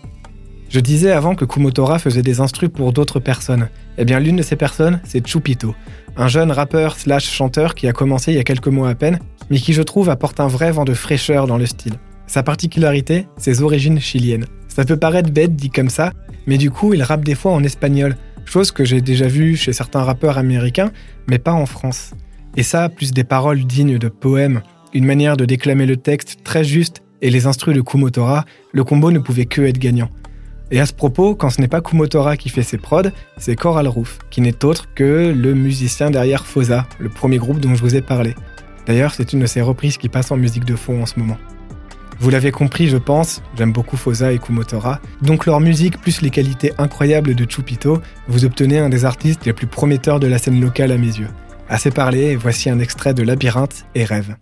Je 0.68 0.80
disais 0.80 1.12
avant 1.12 1.34
que 1.34 1.46
Kumotora 1.46 1.98
faisait 1.98 2.20
des 2.20 2.40
instrus 2.40 2.68
pour 2.68 2.92
d'autres 2.92 3.20
personnes. 3.20 3.70
Eh 3.96 4.04
bien, 4.04 4.20
l'une 4.20 4.36
de 4.36 4.42
ces 4.42 4.56
personnes, 4.56 5.00
c'est 5.02 5.26
Chupito, 5.26 5.74
un 6.18 6.28
jeune 6.28 6.52
rappeur 6.52 6.98
slash 6.98 7.24
chanteur 7.24 7.74
qui 7.74 7.88
a 7.88 7.94
commencé 7.94 8.32
il 8.32 8.36
y 8.36 8.40
a 8.40 8.44
quelques 8.44 8.68
mois 8.68 8.90
à 8.90 8.94
peine, 8.94 9.18
mais 9.48 9.58
qui 9.58 9.72
je 9.72 9.82
trouve 9.82 10.10
apporte 10.10 10.40
un 10.40 10.46
vrai 10.46 10.72
vent 10.72 10.84
de 10.84 10.92
fraîcheur 10.92 11.46
dans 11.46 11.56
le 11.56 11.64
style. 11.64 11.94
Sa 12.26 12.42
particularité, 12.42 13.26
ses 13.38 13.62
origines 13.62 13.98
chiliennes. 13.98 14.44
Ça 14.74 14.86
peut 14.86 14.96
paraître 14.96 15.30
bête 15.30 15.54
dit 15.54 15.68
comme 15.68 15.90
ça, 15.90 16.14
mais 16.46 16.56
du 16.56 16.70
coup, 16.70 16.94
il 16.94 17.02
rappe 17.02 17.24
des 17.24 17.34
fois 17.34 17.52
en 17.52 17.62
espagnol, 17.62 18.16
chose 18.46 18.70
que 18.70 18.86
j'ai 18.86 19.02
déjà 19.02 19.28
vue 19.28 19.54
chez 19.54 19.74
certains 19.74 20.02
rappeurs 20.02 20.38
américains, 20.38 20.92
mais 21.28 21.38
pas 21.38 21.52
en 21.52 21.66
France. 21.66 22.12
Et 22.56 22.62
ça, 22.62 22.88
plus 22.88 23.12
des 23.12 23.22
paroles 23.22 23.64
dignes 23.64 23.98
de 23.98 24.08
poèmes, 24.08 24.62
une 24.94 25.04
manière 25.04 25.36
de 25.36 25.44
déclamer 25.44 25.84
le 25.84 25.98
texte 25.98 26.38
très 26.42 26.64
juste 26.64 27.02
et 27.20 27.28
les 27.28 27.46
instrus 27.46 27.76
de 27.76 27.82
Kumotora, 27.82 28.46
le 28.72 28.82
combo 28.82 29.10
ne 29.10 29.18
pouvait 29.18 29.44
que 29.44 29.60
être 29.60 29.78
gagnant. 29.78 30.08
Et 30.70 30.80
à 30.80 30.86
ce 30.86 30.94
propos, 30.94 31.34
quand 31.34 31.50
ce 31.50 31.60
n'est 31.60 31.68
pas 31.68 31.82
Kumotora 31.82 32.38
qui 32.38 32.48
fait 32.48 32.62
ses 32.62 32.78
prods, 32.78 33.10
c'est 33.36 33.56
Coral 33.56 33.88
Roof, 33.88 34.20
qui 34.30 34.40
n'est 34.40 34.64
autre 34.64 34.88
que 34.94 35.34
le 35.36 35.52
musicien 35.52 36.10
derrière 36.10 36.46
Fosa, 36.46 36.86
le 36.98 37.10
premier 37.10 37.36
groupe 37.36 37.60
dont 37.60 37.74
je 37.74 37.82
vous 37.82 37.94
ai 37.94 38.00
parlé. 38.00 38.34
D'ailleurs, 38.86 39.12
c'est 39.12 39.34
une 39.34 39.40
de 39.40 39.46
ces 39.46 39.60
reprises 39.60 39.98
qui 39.98 40.08
passe 40.08 40.30
en 40.30 40.38
musique 40.38 40.64
de 40.64 40.76
fond 40.76 41.02
en 41.02 41.06
ce 41.06 41.18
moment. 41.18 41.36
Vous 42.22 42.30
l'avez 42.30 42.52
compris, 42.52 42.86
je 42.86 42.98
pense, 42.98 43.42
j'aime 43.58 43.72
beaucoup 43.72 43.96
Fosa 43.96 44.30
et 44.30 44.38
Kumotora. 44.38 45.00
Donc 45.22 45.44
leur 45.44 45.58
musique 45.58 46.00
plus 46.00 46.22
les 46.22 46.30
qualités 46.30 46.72
incroyables 46.78 47.34
de 47.34 47.50
Chupito, 47.50 48.00
vous 48.28 48.44
obtenez 48.44 48.78
un 48.78 48.88
des 48.88 49.04
artistes 49.04 49.44
les 49.44 49.52
plus 49.52 49.66
prometteurs 49.66 50.20
de 50.20 50.28
la 50.28 50.38
scène 50.38 50.60
locale 50.60 50.92
à 50.92 50.98
mes 50.98 51.08
yeux. 51.18 51.30
Assez 51.68 51.90
parlé, 51.90 52.36
voici 52.36 52.70
un 52.70 52.78
extrait 52.78 53.12
de 53.12 53.24
Labyrinthe 53.24 53.86
et 53.96 54.04
Rêve. 54.04 54.36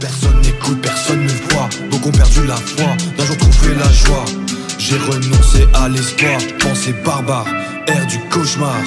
Personne 0.00 0.40
n'écoute, 0.40 0.80
personne 0.82 1.22
ne 1.22 1.28
voit, 1.28 1.68
beaucoup 1.88 2.08
ont 2.08 2.12
perdu 2.12 2.44
la 2.48 2.56
foi, 2.56 2.96
d'un 3.16 3.24
jour 3.24 3.36
trouver 3.36 3.76
la 3.76 3.92
joie. 3.92 4.24
J'ai 4.78 4.98
renoncé 4.98 5.68
à 5.74 5.88
l'espoir, 5.88 6.40
pensée 6.58 6.94
barbare, 7.04 7.46
air 7.86 8.06
du 8.08 8.18
cauchemar. 8.28 8.82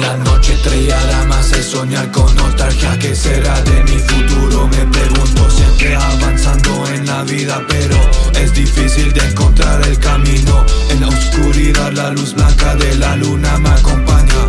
La 0.00 0.16
noche 0.18 0.54
estrellada 0.54 1.24
me 1.24 1.34
hace 1.34 1.62
soñar 1.62 2.10
con 2.12 2.32
nostalgia 2.36 2.96
que 2.98 3.14
será 3.14 3.60
de 3.62 3.82
mi 3.84 3.98
futuro 3.98 4.68
Me 4.68 4.86
pregunto 4.86 5.50
siempre 5.50 5.96
avanzando 5.96 6.86
en 6.94 7.06
la 7.06 7.22
vida 7.24 7.60
pero 7.68 7.96
es 8.40 8.54
difícil 8.54 9.12
de 9.12 9.26
encontrar 9.28 9.82
el 9.86 9.98
camino. 9.98 10.64
En 10.90 11.00
la 11.00 11.08
oscuridad 11.08 11.92
la 11.92 12.10
luz 12.10 12.34
blanca 12.34 12.76
de 12.76 12.94
la 12.96 13.16
luna 13.16 13.58
me 13.58 13.70
acompaña. 13.70 14.48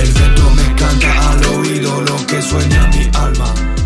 El 0.00 0.12
viento 0.12 0.50
me 0.50 0.74
canta 0.76 1.30
al 1.30 1.44
oído 1.56 2.00
lo 2.00 2.26
que 2.26 2.40
sueña 2.40 2.86
mi 2.88 3.10
alma 3.14 3.79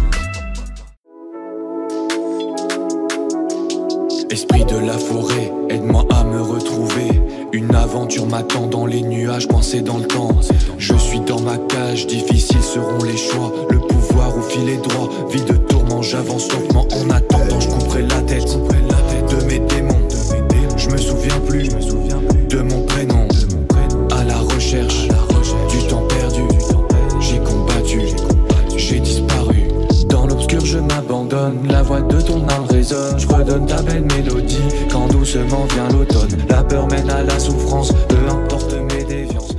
Esprit 4.35 4.64
de 4.64 4.85
la 4.85 4.99
forêt, 4.99 5.53
aide-moi 5.70 6.05
à 6.11 6.25
me 6.25 6.42
retrouver 6.42 7.23
une 7.53 7.73
aventure 7.73 8.27
m'attend 8.27 8.66
dans 8.66 8.85
les 8.85 9.01
nuages 9.01 9.47
coincés 9.47 9.81
dans 9.81 9.99
le 9.99 10.09
temps. 10.09 10.33
Je 10.77 10.97
suis 10.97 11.20
dans 11.20 11.38
ma 11.38 11.57
cage, 11.57 12.09
difficiles 12.09 12.64
seront 12.64 13.05
les 13.05 13.16
choix. 13.16 13.53
Le 13.70 13.79
pouvoir 13.79 14.37
ou 14.37 14.42
filet 14.42 14.77
droit, 14.79 15.09
vie 15.31 15.44
de 15.44 15.53
tourment, 15.53 16.03
j'avance 16.03 16.51
lentement 16.53 16.85
en 16.90 17.11
attendant. 17.11 17.61
Je 17.61 17.68
couperai 17.68 18.03
la 18.03 18.20
tête 18.23 18.59
de 19.31 19.44
mes 19.44 19.61
démons. 19.61 20.09
Je 20.77 20.90
me 20.90 20.97
souviens 20.97 21.38
plus 21.47 21.68
de 21.68 22.61
mon 22.61 22.83
prénom. 22.87 23.29
À 24.11 24.25
la 24.25 24.38
recherche 24.38 25.07
du 25.70 25.87
temps 25.87 26.03
perdu, 26.09 26.42
j'ai 27.20 27.38
combattu, 27.38 28.01
j'ai 28.77 28.99
disparu. 28.99 29.68
Dans 30.09 30.27
l'obscur, 30.27 30.66
je 30.66 30.79
m'abandonne. 30.79 31.68
La 31.68 31.83
voix 31.83 32.01
Je 32.83 33.27
redonne 33.29 33.67
ta 33.67 33.81
belle 33.83 34.05
mélodie 34.05 34.59
quand 34.91 35.07
doucement 35.09 35.65
vient 35.67 35.89
l'automne. 35.91 36.29
La 36.49 36.63
peur 36.65 36.89
mène 36.89 37.09
à 37.09 37.23
la 37.23 37.39
souffrance, 37.39 37.93
peu 38.09 38.29
importe 38.29 38.75
mes 38.75 39.05
déviances. 39.05 39.55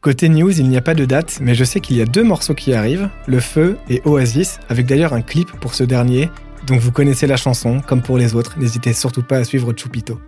Côté 0.00 0.30
news, 0.30 0.58
il 0.58 0.68
n'y 0.68 0.78
a 0.78 0.80
pas 0.80 0.94
de 0.94 1.04
date, 1.04 1.38
mais 1.42 1.54
je 1.54 1.64
sais 1.64 1.80
qu'il 1.80 1.98
y 1.98 2.02
a 2.02 2.06
deux 2.06 2.24
morceaux 2.24 2.54
qui 2.54 2.72
arrivent, 2.72 3.10
Le 3.26 3.40
Feu 3.40 3.76
et 3.90 4.00
Oasis, 4.06 4.58
avec 4.70 4.86
d'ailleurs 4.86 5.12
un 5.12 5.20
clip 5.20 5.50
pour 5.60 5.74
ce 5.74 5.84
dernier, 5.84 6.30
donc 6.66 6.80
vous 6.80 6.92
connaissez 6.92 7.26
la 7.26 7.36
chanson, 7.36 7.80
comme 7.86 8.00
pour 8.00 8.16
les 8.16 8.34
autres, 8.34 8.58
n'hésitez 8.58 8.94
surtout 8.94 9.22
pas 9.22 9.36
à 9.36 9.44
suivre 9.44 9.72
Chupito. 9.72 10.18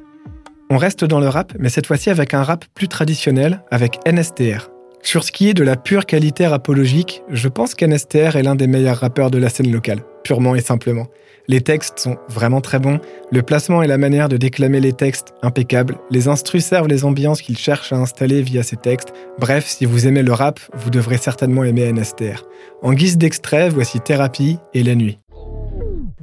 On 0.71 0.77
reste 0.77 1.05
dans 1.05 1.21
le 1.21 1.29
rap, 1.29 1.55
mais 1.59 1.71
cette 1.71 1.87
fois-ci 1.87 2.11
avec 2.11 2.35
un 2.35 2.43
rap 2.43 2.67
plus 2.75 2.89
traditionnel, 2.89 3.63
avec 3.71 3.99
NSTR. 4.07 4.72
Sur 5.03 5.25
ce 5.25 5.33
qui 5.33 5.49
est 5.49 5.55
de 5.55 5.65
la 5.65 5.77
pure 5.77 6.07
qualité 6.07 6.47
rapologique, 6.47 7.23
je 7.29 7.49
pense 7.49 7.75
qu'NSTR 7.75 8.37
est 8.37 8.43
l'un 8.43 8.55
des 8.55 8.69
meilleurs 8.69 8.99
rappeurs 8.99 9.33
de 9.33 9.39
la 9.39 9.49
scène 9.49 9.73
locale, 9.73 10.03
purement 10.23 10.55
et 10.55 10.61
simplement. 10.61 11.09
Les 11.49 11.61
textes 11.61 11.99
sont 11.99 12.19
vraiment 12.29 12.61
très 12.61 12.79
bons, 12.79 13.01
le 13.33 13.43
placement 13.43 13.83
et 13.83 13.89
la 13.89 13.99
manière 13.99 14.29
de 14.29 14.37
déclamer 14.37 14.79
les 14.79 14.93
textes 14.93 15.35
impeccable, 15.43 15.99
les 16.11 16.29
instrus 16.29 16.65
servent 16.65 16.87
les 16.87 17.05
ambiances 17.05 17.43
qu'il 17.43 17.59
cherche 17.59 17.93
à 17.93 17.97
installer 17.97 18.43
via 18.43 18.63
ses 18.63 18.77
textes. 18.77 19.13
Bref, 19.41 19.67
si 19.67 19.87
vous 19.87 20.07
aimez 20.07 20.23
le 20.23 20.33
rap, 20.33 20.61
vous 20.73 20.91
devrez 20.91 21.19
certainement 21.19 21.65
aimer 21.65 21.93
NSTR. 21.93 22.45
En 22.81 22.93
guise 22.93 23.19
d'extrait, 23.19 23.71
voici 23.71 23.99
Thérapie 23.99 24.59
et 24.73 24.85
La 24.85 24.95
Nuit. 24.95 25.22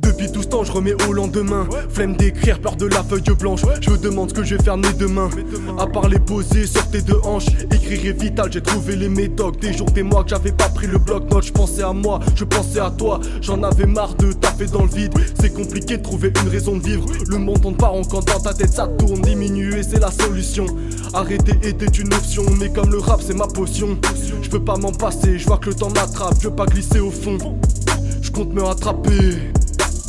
Depuis 0.01 0.31
tout 0.31 0.41
ce 0.41 0.47
temps, 0.47 0.63
je 0.63 0.71
remets 0.71 0.95
au 1.07 1.13
lendemain. 1.13 1.67
Flemme 1.89 2.15
d'écrire, 2.15 2.59
peur 2.59 2.75
de 2.75 2.85
la 2.87 3.03
feuille 3.03 3.21
blanche. 3.39 3.61
Je 3.81 3.89
me 3.89 3.97
demande 3.97 4.29
ce 4.29 4.33
que 4.33 4.43
je 4.43 4.55
vais 4.55 4.63
faire 4.63 4.77
né 4.77 4.87
demain. 4.97 5.29
À 5.77 5.87
part 5.87 6.07
les 6.09 6.19
poser, 6.19 6.67
sortez 6.67 7.01
de 7.01 7.15
hanches. 7.23 7.47
Écrire 7.71 8.05
est 8.05 8.21
vital, 8.21 8.51
j'ai 8.51 8.61
trouvé 8.61 8.95
les 8.95 9.09
médocs. 9.09 9.59
Des 9.59 9.73
jours, 9.73 9.89
des 9.91 10.03
mois 10.03 10.23
que 10.23 10.29
j'avais 10.29 10.51
pas 10.51 10.69
pris 10.69 10.87
le 10.87 10.97
bloc-notes. 10.97 11.45
Je 11.45 11.51
pensais 11.51 11.83
à 11.83 11.93
moi, 11.93 12.19
je 12.35 12.43
pensais 12.43 12.79
à 12.79 12.91
toi. 12.91 13.19
J'en 13.41 13.63
avais 13.63 13.85
marre 13.85 14.15
de 14.15 14.31
taper 14.33 14.65
dans 14.65 14.83
le 14.83 14.89
vide. 14.89 15.13
C'est 15.39 15.53
compliqué 15.53 15.97
de 15.97 16.03
trouver 16.03 16.31
une 16.43 16.49
raison 16.49 16.77
de 16.77 16.83
vivre. 16.83 17.05
Le 17.27 17.37
monde 17.37 17.61
tourne 17.61 17.77
pas 17.77 17.93
quand 18.09 18.25
dans 18.25 18.39
ta 18.39 18.53
tête 18.53 18.73
ça 18.73 18.87
tourne. 18.87 19.21
Diminuer, 19.21 19.83
c'est 19.83 19.99
la 19.99 20.11
solution. 20.11 20.65
Arrêter 21.13 21.57
était 21.67 21.85
une 21.85 22.13
option, 22.13 22.43
mais 22.59 22.69
comme 22.69 22.91
le 22.91 22.99
rap, 22.99 23.21
c'est 23.25 23.35
ma 23.35 23.47
potion. 23.47 23.97
Je 24.41 24.49
peux 24.49 24.63
pas 24.63 24.77
m'en 24.77 24.91
passer, 24.91 25.37
je 25.37 25.45
vois 25.45 25.57
que 25.57 25.69
le 25.69 25.75
temps 25.75 25.89
m'attrape. 25.89 26.35
Je 26.39 26.47
veux 26.47 26.55
pas 26.55 26.65
glisser 26.65 26.99
au 26.99 27.11
fond. 27.11 27.37
Je 28.21 28.31
compte 28.31 28.53
me 28.53 28.61
rattraper 28.61 29.51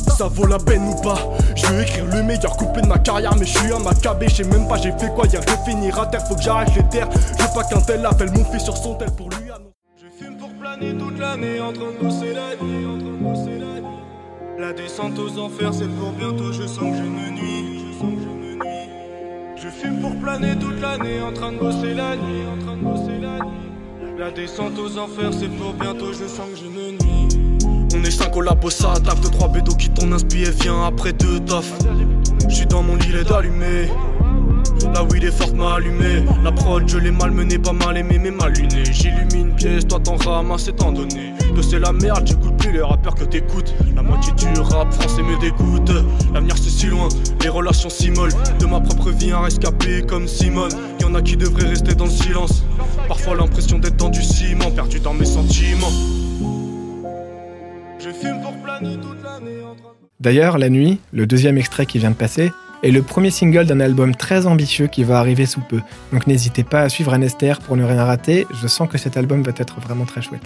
ça 0.09 0.27
vaut 0.27 0.47
la 0.47 0.57
peine 0.57 0.87
ou 0.87 1.01
pas? 1.01 1.17
Je 1.55 1.65
veux 1.67 1.81
écrire 1.81 2.05
le 2.05 2.23
meilleur 2.23 2.57
coupé 2.57 2.81
de 2.81 2.87
ma 2.87 2.97
carrière 2.97 3.35
Mais 3.37 3.45
je 3.45 3.57
suis 3.57 3.71
à 3.71 3.79
ma 3.79 3.93
cabé, 3.93 4.27
je 4.29 4.35
sais 4.37 4.43
même 4.43 4.67
pas 4.67 4.77
j'ai 4.77 4.91
fait 4.93 5.13
quoi 5.13 5.25
Hier. 5.27 5.41
Je 5.47 5.69
finir 5.69 5.99
à 5.99 6.05
terre, 6.07 6.25
faut 6.27 6.35
que 6.35 6.41
j'arrête 6.41 6.73
les 6.75 6.83
terres 6.89 7.09
Je 7.13 7.43
veux 7.43 7.53
pas 7.53 7.63
qu'un 7.63 7.81
tel 7.81 8.05
appelle 8.05 8.31
mon 8.31 8.43
fils 8.45 8.63
sur 8.63 8.77
son 8.77 8.95
tel 8.95 9.11
pour 9.11 9.29
lui 9.29 9.51
annoncer. 9.51 9.71
Je 9.97 10.25
fume 10.25 10.37
pour 10.37 10.49
planer 10.53 10.97
toute 10.97 11.19
l'année 11.19 11.59
en 11.61 11.73
train 11.73 11.91
de 11.91 11.97
bosser 12.03 12.33
la 12.33 12.55
nuit 12.63 12.85
En 12.85 12.97
train 12.97 13.11
de 13.11 13.23
bosser 13.23 13.59
la 13.59 13.81
nuit 13.81 14.59
La 14.59 14.73
descente 14.73 15.19
aux 15.19 15.39
enfers 15.39 15.73
c'est 15.73 15.87
pour 15.87 16.11
bientôt 16.11 16.51
Je 16.51 16.65
sens 16.67 16.79
que 16.91 16.97
je 16.97 17.03
me 17.03 17.29
nuis 17.31 17.79
Je 17.79 17.99
sens 17.99 18.13
que 18.13 18.21
je 18.21 18.29
me 18.29 18.55
nuis. 18.55 18.89
Je 19.55 19.69
fume 19.69 19.99
pour 20.01 20.15
planer 20.15 20.55
toute 20.59 20.79
l'année 20.81 21.21
en 21.21 21.33
train 21.33 21.51
de 21.51 21.57
bosser 21.57 21.93
la 21.93 22.15
nuit 22.15 22.43
En 22.51 22.57
train 22.63 22.77
de 22.77 22.83
bosser 22.83 23.19
la 23.19 23.37
nuit 23.45 24.17
La 24.17 24.31
descente 24.31 24.77
aux 24.79 24.97
enfers 24.97 25.33
c'est 25.33 25.49
pour 25.57 25.73
bientôt 25.73 26.13
Je 26.13 26.27
sens 26.27 26.49
que 26.49 26.57
je 26.57 26.65
me 26.65 26.91
nuis 26.91 27.50
on 27.95 28.03
est 28.03 28.11
5 28.11 28.35
au 28.35 28.41
labo, 28.41 28.69
ça 28.69 28.93
taf 29.03 29.19
de 29.21 29.27
3 29.27 29.49
bédos 29.49 29.75
qui 29.75 29.89
inspi 30.11 30.43
et 30.43 30.51
vient 30.51 30.85
après 30.85 31.13
deux 31.13 31.39
taf. 31.41 31.65
J'suis 32.47 32.65
dans 32.65 32.83
mon 32.83 32.95
lit, 32.95 33.11
est 33.15 33.31
allumé. 33.31 33.89
La 34.93 35.03
weed 35.03 35.23
est 35.23 35.31
forte 35.31 35.53
m'a 35.53 35.75
allumé. 35.75 36.23
La 36.43 36.51
prod, 36.51 36.87
je 36.87 36.97
l'ai 36.97 37.11
malmené, 37.11 37.57
pas 37.57 37.73
mal 37.73 37.97
aimé, 37.97 38.19
mais 38.21 38.31
mal 38.31 38.53
luné. 38.53 38.83
J'illumine 38.91 39.53
pièce, 39.55 39.87
toi 39.87 39.99
t'en 39.99 40.15
ramasses, 40.15 40.67
étant 40.67 40.91
donné 40.91 41.33
que 41.55 41.61
c'est 41.61 41.79
la 41.79 41.91
merde. 41.91 42.25
J'écoute 42.25 42.57
plus 42.57 42.71
les 42.71 42.81
rappeurs 42.81 43.15
que 43.15 43.25
t'écoutes. 43.25 43.73
La 43.95 44.01
moitié 44.01 44.33
du 44.33 44.59
rap 44.59 44.91
français 44.93 45.21
me 45.21 45.39
dégoûte. 45.39 45.91
L'avenir 46.33 46.55
c'est 46.57 46.69
si 46.69 46.87
loin, 46.87 47.09
les 47.41 47.49
relations 47.49 47.89
si 47.89 48.11
molles. 48.11 48.33
De 48.59 48.65
ma 48.65 48.79
propre 48.79 49.11
vie, 49.11 49.31
un 49.31 49.41
rescapé 49.41 50.01
comme 50.01 50.27
Simone. 50.27 50.71
Y'en 51.01 51.13
a 51.15 51.21
qui 51.21 51.37
devraient 51.37 51.67
rester 51.67 51.95
dans 51.95 52.05
le 52.05 52.11
silence. 52.11 52.63
Parfois 53.07 53.35
l'impression 53.35 53.79
d'être 53.79 53.97
dans 53.97 54.09
du 54.09 54.21
ciment, 54.21 54.71
perdu 54.71 54.99
dans 54.99 55.13
mes 55.13 55.25
sentiments. 55.25 55.91
D'ailleurs, 60.19 60.57
La 60.57 60.69
Nuit, 60.69 60.99
le 61.11 61.25
deuxième 61.25 61.57
extrait 61.57 61.85
qui 61.85 61.99
vient 61.99 62.11
de 62.11 62.15
passer, 62.15 62.51
est 62.83 62.91
le 62.91 63.01
premier 63.01 63.29
single 63.29 63.65
d'un 63.65 63.79
album 63.79 64.15
très 64.15 64.45
ambitieux 64.45 64.87
qui 64.87 65.03
va 65.03 65.19
arriver 65.19 65.45
sous 65.45 65.61
peu. 65.61 65.81
Donc 66.11 66.27
n'hésitez 66.27 66.63
pas 66.63 66.81
à 66.81 66.89
suivre 66.89 67.15
NSTR 67.15 67.59
pour 67.59 67.77
ne 67.77 67.83
rien 67.83 68.03
rater, 68.03 68.47
je 68.61 68.67
sens 68.67 68.89
que 68.89 68.97
cet 68.97 69.17
album 69.17 69.43
va 69.43 69.51
être 69.55 69.79
vraiment 69.79 70.05
très 70.05 70.21
chouette. 70.21 70.43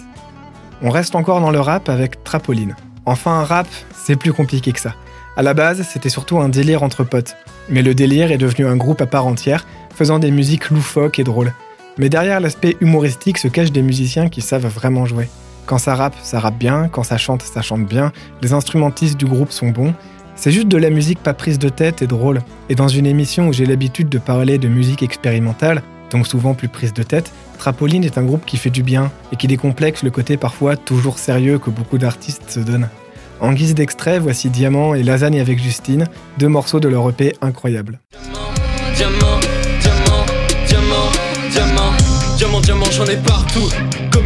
On 0.82 0.90
reste 0.90 1.14
encore 1.14 1.40
dans 1.40 1.50
le 1.50 1.60
rap 1.60 1.88
avec 1.88 2.22
Trapoline. 2.24 2.76
Enfin, 3.06 3.40
un 3.40 3.44
rap, 3.44 3.66
c'est 3.94 4.16
plus 4.16 4.32
compliqué 4.32 4.72
que 4.72 4.80
ça. 4.80 4.94
À 5.36 5.42
la 5.42 5.54
base, 5.54 5.82
c'était 5.82 6.08
surtout 6.08 6.38
un 6.38 6.48
délire 6.48 6.82
entre 6.82 7.04
potes. 7.04 7.36
Mais 7.68 7.82
le 7.82 7.94
délire 7.94 8.32
est 8.32 8.38
devenu 8.38 8.66
un 8.66 8.76
groupe 8.76 9.00
à 9.00 9.06
part 9.06 9.26
entière, 9.26 9.66
faisant 9.94 10.18
des 10.18 10.30
musiques 10.30 10.70
loufoques 10.70 11.18
et 11.18 11.24
drôles. 11.24 11.52
Mais 11.98 12.08
derrière 12.08 12.40
l'aspect 12.40 12.76
humoristique 12.80 13.38
se 13.38 13.48
cachent 13.48 13.72
des 13.72 13.82
musiciens 13.82 14.28
qui 14.28 14.42
savent 14.42 14.66
vraiment 14.66 15.06
jouer. 15.06 15.28
Quand 15.66 15.78
ça 15.78 15.96
rappe, 15.96 16.14
ça 16.22 16.38
rappe 16.38 16.58
bien, 16.58 16.88
quand 16.88 17.02
ça 17.02 17.18
chante, 17.18 17.42
ça 17.42 17.60
chante 17.60 17.86
bien, 17.86 18.12
les 18.40 18.52
instrumentistes 18.52 19.16
du 19.16 19.26
groupe 19.26 19.50
sont 19.50 19.70
bons. 19.70 19.94
C'est 20.36 20.52
juste 20.52 20.68
de 20.68 20.76
la 20.76 20.90
musique 20.90 21.18
pas 21.18 21.34
prise 21.34 21.58
de 21.58 21.68
tête 21.68 22.02
et 22.02 22.06
drôle. 22.06 22.42
Et 22.68 22.76
dans 22.76 22.86
une 22.86 23.04
émission 23.04 23.48
où 23.48 23.52
j'ai 23.52 23.66
l'habitude 23.66 24.08
de 24.08 24.18
parler 24.18 24.58
de 24.58 24.68
musique 24.68 25.02
expérimentale, 25.02 25.82
donc 26.12 26.28
souvent 26.28 26.54
plus 26.54 26.68
prise 26.68 26.92
de 26.92 27.02
tête, 27.02 27.32
Trapoline 27.58 28.04
est 28.04 28.16
un 28.16 28.22
groupe 28.22 28.44
qui 28.46 28.58
fait 28.58 28.70
du 28.70 28.84
bien 28.84 29.10
et 29.32 29.36
qui 29.36 29.48
décomplexe 29.48 30.04
le 30.04 30.10
côté 30.10 30.36
parfois 30.36 30.76
toujours 30.76 31.18
sérieux 31.18 31.58
que 31.58 31.70
beaucoup 31.70 31.98
d'artistes 31.98 32.48
se 32.48 32.60
donnent. 32.60 32.88
En 33.40 33.52
guise 33.52 33.74
d'extrait, 33.74 34.20
voici 34.20 34.50
Diamant 34.50 34.94
et 34.94 35.02
Lasagne 35.02 35.40
avec 35.40 35.60
Justine, 35.60 36.06
deux 36.38 36.48
morceaux 36.48 36.78
de 36.78 36.88
leur 36.88 37.08
EP 37.10 37.34
incroyables. 37.42 37.98
Diamant, 38.94 39.40
diamant, 39.80 40.24
diamant, 40.68 41.10
diamant, 41.50 41.92
diamant, 42.36 42.60
diamant, 42.60 42.90
j'en 42.92 43.06
ai 43.06 43.16
partout. 43.16 43.68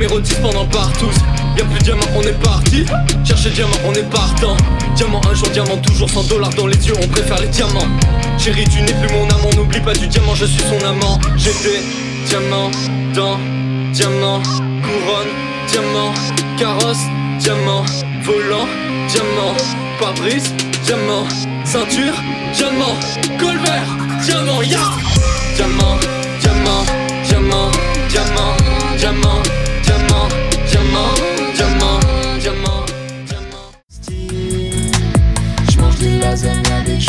Comme 0.00 0.08
érotis 0.12 0.34
pendant 0.40 0.64
partout. 0.64 1.10
Y'a 1.58 1.64
plus 1.64 1.78
de 1.78 1.84
diamant, 1.84 2.06
on 2.16 2.22
est 2.22 2.42
parti. 2.42 2.86
Chercher 3.22 3.50
diamant, 3.50 3.76
on 3.84 3.92
est 3.92 4.08
partant. 4.08 4.56
Diamant 4.96 5.20
un 5.30 5.34
jour, 5.34 5.48
diamant 5.50 5.76
toujours, 5.76 6.08
100 6.08 6.24
dollars 6.24 6.54
dans 6.54 6.66
les 6.66 6.88
yeux, 6.88 6.94
on 7.02 7.06
préfère 7.08 7.38
les 7.38 7.48
diamants. 7.48 7.86
Chérie, 8.38 8.64
tu 8.64 8.80
n'es 8.80 8.94
plus 8.94 9.14
mon 9.14 9.28
amant, 9.28 9.50
n'oublie 9.54 9.80
pas 9.80 9.92
du 9.92 10.06
diamant, 10.06 10.34
je 10.34 10.46
suis 10.46 10.62
son 10.62 10.86
amant. 10.86 11.18
J'étais 11.36 11.82
diamant 12.28 12.70
dans 13.14 13.38
diamant, 13.92 14.40
couronne, 14.82 15.28
diamant, 15.68 16.14
carrosse, 16.58 17.04
diamant, 17.38 17.84
volant, 18.22 18.68
diamant, 19.08 19.54
pare-brise, 19.98 20.54
diamant, 20.86 21.26
ceinture, 21.66 22.14
diamant, 22.54 22.96
colvert, 23.38 23.98
diamant, 24.24 24.62
ya 24.62 24.78
Diamant, 25.56 25.98
diamant, 26.40 26.84
diamant, 27.28 27.70
diamant, 28.08 28.56
diamant, 28.96 28.96
diamant, 28.96 29.42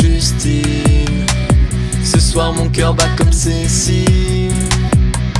Justine. 0.02 1.26
Ce 2.02 2.18
soir 2.18 2.52
mon 2.52 2.68
cœur 2.68 2.92
bat 2.92 3.08
comme 3.16 3.32
Cécile. 3.32 4.50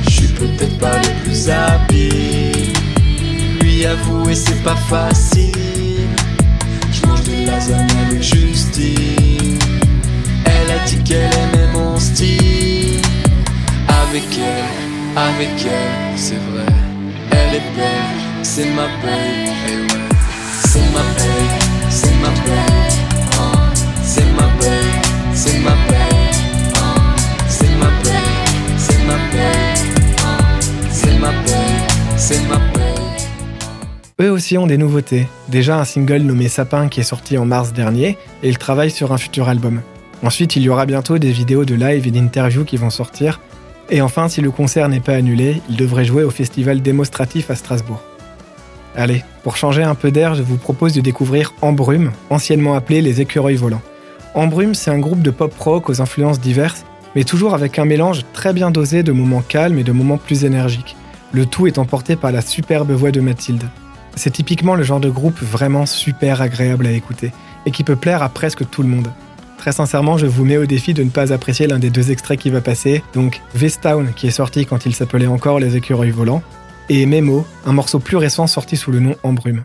Je 0.05 0.09
suis 0.09 0.27
peut-être 0.27 0.77
pas 0.77 0.97
le 0.99 1.23
plus 1.23 1.49
habile. 1.49 2.71
Lui 3.59 3.85
avouer 3.85 4.35
c'est 4.35 4.63
pas 4.63 4.77
facile. 4.77 6.07
Je 6.93 7.05
mange 7.05 7.23
des 7.23 7.45
lasagnes 7.45 7.89
avec 8.07 8.23
Justine. 8.23 9.59
Elle 10.45 10.71
a 10.71 10.85
dit 10.85 11.03
qu'elle 11.03 11.33
aimait 11.33 11.67
mon 11.73 11.99
style. 11.99 13.01
Avec 13.89 14.23
elle, 14.37 15.21
avec 15.21 15.65
elle, 15.65 16.17
c'est 16.17 16.35
vrai. 16.35 16.73
Elle 17.31 17.55
est 17.55 17.75
belle, 17.75 18.43
c'est 18.43 18.69
ma 18.73 18.87
belle. 19.03 19.51
Eh 19.67 19.75
ouais. 19.75 20.07
C'est 20.65 20.87
ma 20.93 21.03
belle, 21.17 21.89
c'est 21.89 22.15
ma 22.21 22.29
belle. 22.45 22.72
Eux 34.21 34.29
aussi 34.29 34.59
ont 34.59 34.67
des 34.67 34.77
nouveautés. 34.77 35.27
Déjà 35.49 35.79
un 35.79 35.85
single 35.85 36.21
nommé 36.21 36.47
Sapin 36.47 36.87
qui 36.87 36.99
est 36.99 37.03
sorti 37.03 37.37
en 37.37 37.45
mars 37.45 37.73
dernier, 37.73 38.17
et 38.43 38.49
ils 38.49 38.59
travaillent 38.59 38.91
sur 38.91 39.11
un 39.11 39.17
futur 39.17 39.49
album. 39.49 39.81
Ensuite, 40.21 40.55
il 40.55 40.61
y 40.61 40.69
aura 40.69 40.85
bientôt 40.85 41.17
des 41.17 41.31
vidéos 41.31 41.65
de 41.65 41.73
live 41.73 42.05
et 42.05 42.11
d'interviews 42.11 42.63
qui 42.63 42.77
vont 42.77 42.91
sortir. 42.91 43.41
Et 43.89 44.01
enfin, 44.01 44.29
si 44.29 44.41
le 44.41 44.51
concert 44.51 44.87
n'est 44.87 44.99
pas 44.99 45.15
annulé, 45.15 45.61
ils 45.67 45.77
devraient 45.77 46.05
jouer 46.05 46.23
au 46.23 46.29
festival 46.29 46.81
démonstratif 46.81 47.49
à 47.49 47.55
Strasbourg. 47.55 48.01
Allez, 48.95 49.23
pour 49.41 49.57
changer 49.57 49.81
un 49.81 49.95
peu 49.95 50.11
d'air, 50.11 50.35
je 50.35 50.43
vous 50.43 50.57
propose 50.57 50.93
de 50.93 51.01
découvrir 51.01 51.53
Embrume, 51.61 52.11
anciennement 52.29 52.75
appelé 52.75 53.01
les 53.01 53.19
écureuils 53.19 53.55
volants. 53.55 53.81
Embrume, 54.35 54.75
c'est 54.75 54.91
un 54.91 54.99
groupe 54.99 55.23
de 55.23 55.31
pop 55.31 55.53
rock 55.57 55.89
aux 55.89 56.01
influences 56.01 56.39
diverses, 56.39 56.85
mais 57.15 57.23
toujours 57.23 57.55
avec 57.55 57.79
un 57.79 57.85
mélange 57.85 58.23
très 58.33 58.53
bien 58.53 58.69
dosé 58.69 59.01
de 59.01 59.11
moments 59.11 59.41
calmes 59.41 59.79
et 59.79 59.83
de 59.83 59.91
moments 59.91 60.17
plus 60.17 60.45
énergiques. 60.45 60.95
Le 61.31 61.47
tout 61.47 61.65
est 61.65 61.79
emporté 61.79 62.15
par 62.15 62.31
la 62.31 62.41
superbe 62.41 62.91
voix 62.91 63.11
de 63.11 63.19
Mathilde. 63.19 63.63
C'est 64.15 64.31
typiquement 64.31 64.75
le 64.75 64.83
genre 64.83 64.99
de 64.99 65.09
groupe 65.09 65.39
vraiment 65.41 65.85
super 65.85 66.41
agréable 66.41 66.85
à 66.85 66.91
écouter 66.91 67.31
et 67.65 67.71
qui 67.71 67.83
peut 67.83 67.95
plaire 67.95 68.21
à 68.21 68.29
presque 68.29 68.69
tout 68.69 68.83
le 68.83 68.89
monde. 68.89 69.11
Très 69.57 69.71
sincèrement, 69.71 70.17
je 70.17 70.25
vous 70.25 70.43
mets 70.43 70.57
au 70.57 70.65
défi 70.65 70.93
de 70.93 71.03
ne 71.03 71.09
pas 71.09 71.31
apprécier 71.31 71.67
l'un 71.67 71.79
des 71.79 71.89
deux 71.89 72.11
extraits 72.11 72.39
qui 72.39 72.49
va 72.49 72.59
passer, 72.59 73.01
donc 73.13 73.41
Vestown 73.55 74.11
qui 74.13 74.27
est 74.27 74.31
sorti 74.31 74.65
quand 74.65 74.85
il 74.85 74.93
s'appelait 74.93 75.27
encore 75.27 75.59
Les 75.59 75.77
écureuils 75.77 76.11
volants, 76.11 76.43
et 76.89 77.05
Memo, 77.05 77.47
un 77.65 77.71
morceau 77.71 77.99
plus 77.99 78.17
récent 78.17 78.45
sorti 78.45 78.75
sous 78.75 78.91
le 78.91 78.99
nom 78.99 79.15
Embrume. 79.23 79.63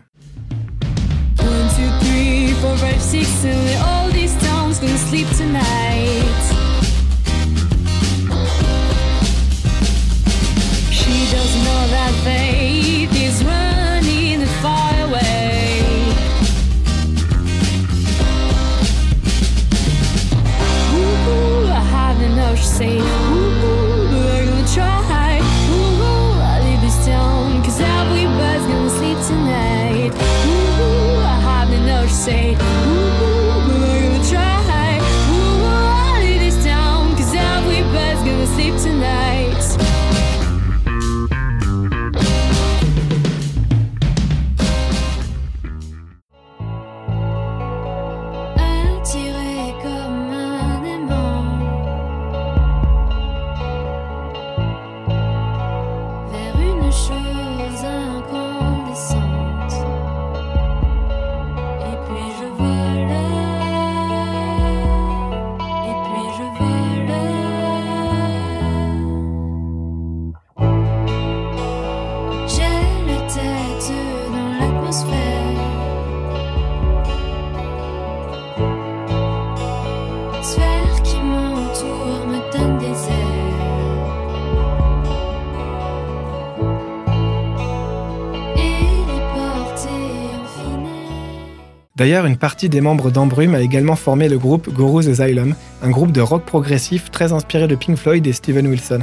D'ailleurs, 91.99 92.25
une 92.25 92.37
partie 92.37 92.69
des 92.69 92.79
membres 92.79 93.11
d'Embrume 93.11 93.55
a 93.55 93.59
également 93.59 93.97
formé 93.97 94.29
le 94.29 94.39
groupe 94.39 94.73
Guru's 94.73 95.09
Asylum, 95.09 95.53
un 95.83 95.89
groupe 95.89 96.13
de 96.13 96.21
rock 96.21 96.45
progressif 96.45 97.11
très 97.11 97.33
inspiré 97.33 97.67
de 97.67 97.75
Pink 97.75 97.97
Floyd 97.97 98.25
et 98.25 98.31
Steven 98.31 98.65
Wilson. 98.67 99.01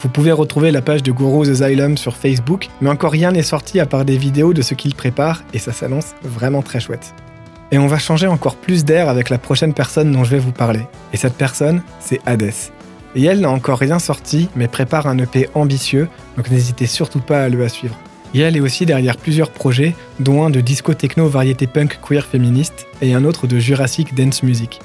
Vous 0.00 0.08
pouvez 0.08 0.32
retrouver 0.32 0.70
la 0.70 0.80
page 0.80 1.02
de 1.02 1.12
Guru's 1.12 1.50
Asylum 1.50 1.98
sur 1.98 2.16
Facebook, 2.16 2.68
mais 2.80 2.88
encore 2.88 3.12
rien 3.12 3.32
n'est 3.32 3.42
sorti 3.42 3.80
à 3.80 3.84
part 3.84 4.06
des 4.06 4.16
vidéos 4.16 4.54
de 4.54 4.62
ce 4.62 4.72
qu'ils 4.72 4.94
préparent, 4.94 5.42
et 5.52 5.58
ça 5.58 5.72
s'annonce 5.72 6.14
vraiment 6.22 6.62
très 6.62 6.80
chouette. 6.80 7.12
Et 7.70 7.76
on 7.76 7.86
va 7.86 7.98
changer 7.98 8.28
encore 8.28 8.56
plus 8.56 8.86
d'air 8.86 9.10
avec 9.10 9.28
la 9.28 9.36
prochaine 9.36 9.74
personne 9.74 10.10
dont 10.10 10.24
je 10.24 10.30
vais 10.30 10.38
vous 10.38 10.52
parler. 10.52 10.86
Et 11.12 11.18
cette 11.18 11.36
personne, 11.36 11.82
c'est 12.00 12.22
Hades. 12.24 12.50
Et 13.14 13.24
elle 13.24 13.40
n'a 13.40 13.50
encore 13.50 13.78
rien 13.78 13.98
sorti, 13.98 14.48
mais 14.56 14.68
prépare 14.68 15.06
un 15.06 15.18
EP 15.18 15.50
ambitieux, 15.52 16.08
donc 16.38 16.50
n'hésitez 16.50 16.86
surtout 16.86 17.20
pas 17.20 17.44
à 17.44 17.50
le 17.50 17.68
suivre. 17.68 17.98
Et 18.34 18.40
elle 18.40 18.56
est 18.56 18.60
aussi 18.60 18.86
derrière 18.86 19.16
plusieurs 19.16 19.50
projets, 19.50 19.94
dont 20.20 20.44
un 20.44 20.50
de 20.50 20.60
disco 20.60 20.94
techno 20.94 21.28
variété 21.28 21.66
punk 21.66 21.98
queer 22.02 22.24
féministe 22.24 22.86
et 23.00 23.14
un 23.14 23.24
autre 23.24 23.46
de 23.46 23.58
Jurassic 23.58 24.14
dance 24.14 24.42
music. 24.42 24.80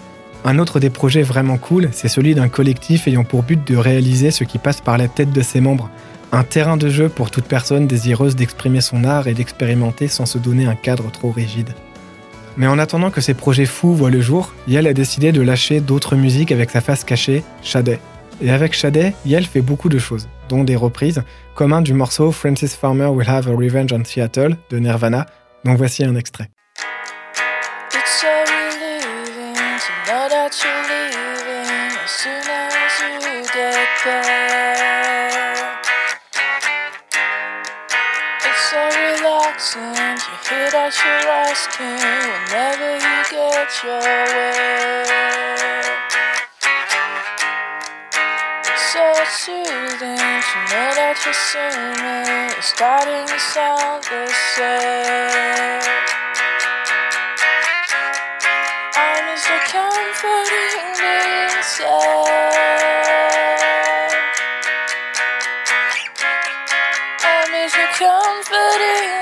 Un 0.46 0.60
autre 0.60 0.80
des 0.80 0.90
projets 0.90 1.22
vraiment 1.22 1.58
cool, 1.58 1.90
c'est 1.92 2.08
celui 2.08 2.36
d'un 2.36 2.50
collectif 2.50 3.08
ayant 3.08 3.24
pour 3.24 3.44
but 3.44 3.66
de 3.66 3.78
réaliser 3.78 4.32
ce 4.32 4.44
qui 4.44 4.58
passe 4.58 4.82
par 4.82 4.98
la 4.98 5.08
tête 5.08 5.32
de 5.32 5.42
ses 5.42 5.62
membres. 5.62 5.90
Un 6.32 6.44
terrain 6.44 6.78
de 6.78 6.90
jeu 6.90 7.10
pour 7.10 7.32
toute 7.32 7.46
personne 7.46 7.88
désireuse 7.88 8.36
d'exprimer 8.36 8.82
son 8.82 9.04
art 9.04 9.28
et 9.28 9.34
d'expérimenter 9.34 10.08
sans 10.08 10.26
se 10.26 10.38
donner 10.38 10.66
un 10.66 10.76
cadre 10.76 11.12
trop 11.12 11.32
rigide. 11.32 11.70
Mais 12.58 12.68
en 12.68 12.78
attendant 12.78 13.10
que 13.10 13.22
ces 13.22 13.34
projets 13.34 13.66
fous 13.66 13.94
voient 13.94 14.10
le 14.10 14.22
jour, 14.22 14.54
Yel 14.68 14.88
a 14.88 14.94
décidé 14.94 15.32
de 15.32 15.42
lâcher 15.42 15.80
d'autres 15.80 16.16
musiques 16.16 16.52
avec 16.52 16.70
sa 16.70 16.82
face 16.82 17.04
cachée, 17.04 17.44
Shadé. 17.62 18.00
Et 18.42 18.52
avec 18.52 18.74
Shadé, 18.74 19.14
Yel 19.26 19.46
fait 19.46 19.62
beaucoup 19.62 19.90
de 19.90 19.98
choses. 19.98 20.28
Dont 20.50 20.64
des 20.64 20.76
reprises, 20.76 21.24
comme 21.56 21.74
un 21.74 21.82
du 21.82 21.94
morceau 21.94 22.32
Francis 22.32 22.76
Farmer 22.76 23.08
Will 23.08 23.30
Have 23.30 23.48
a 23.48 23.56
Revenge 23.56 23.94
on 23.94 24.04
Seattle 24.04 24.58
de 24.70 24.80
Nirvana, 24.80 25.26
dont 25.64 25.76
voici 25.76 26.04
un 26.04 26.16
extrait. 26.16 26.50
It's 27.94 28.22
so 28.22 28.28
that 49.24 49.32
soothing, 49.32 50.20
to 50.20 50.60
know 50.68 50.92
that 51.00 51.16
you 51.24 51.32
see 51.32 51.72
me, 52.04 52.52
it's 52.60 52.76
starting 52.76 53.24
to 53.24 53.40
sound 53.40 54.04
the 54.04 54.28
same. 54.52 55.80
I'm 59.00 59.24
just 59.32 59.48
comforting 59.72 60.92
this. 61.00 61.80
I'm 67.24 67.54
just 67.72 67.96
comforting. 68.00 69.13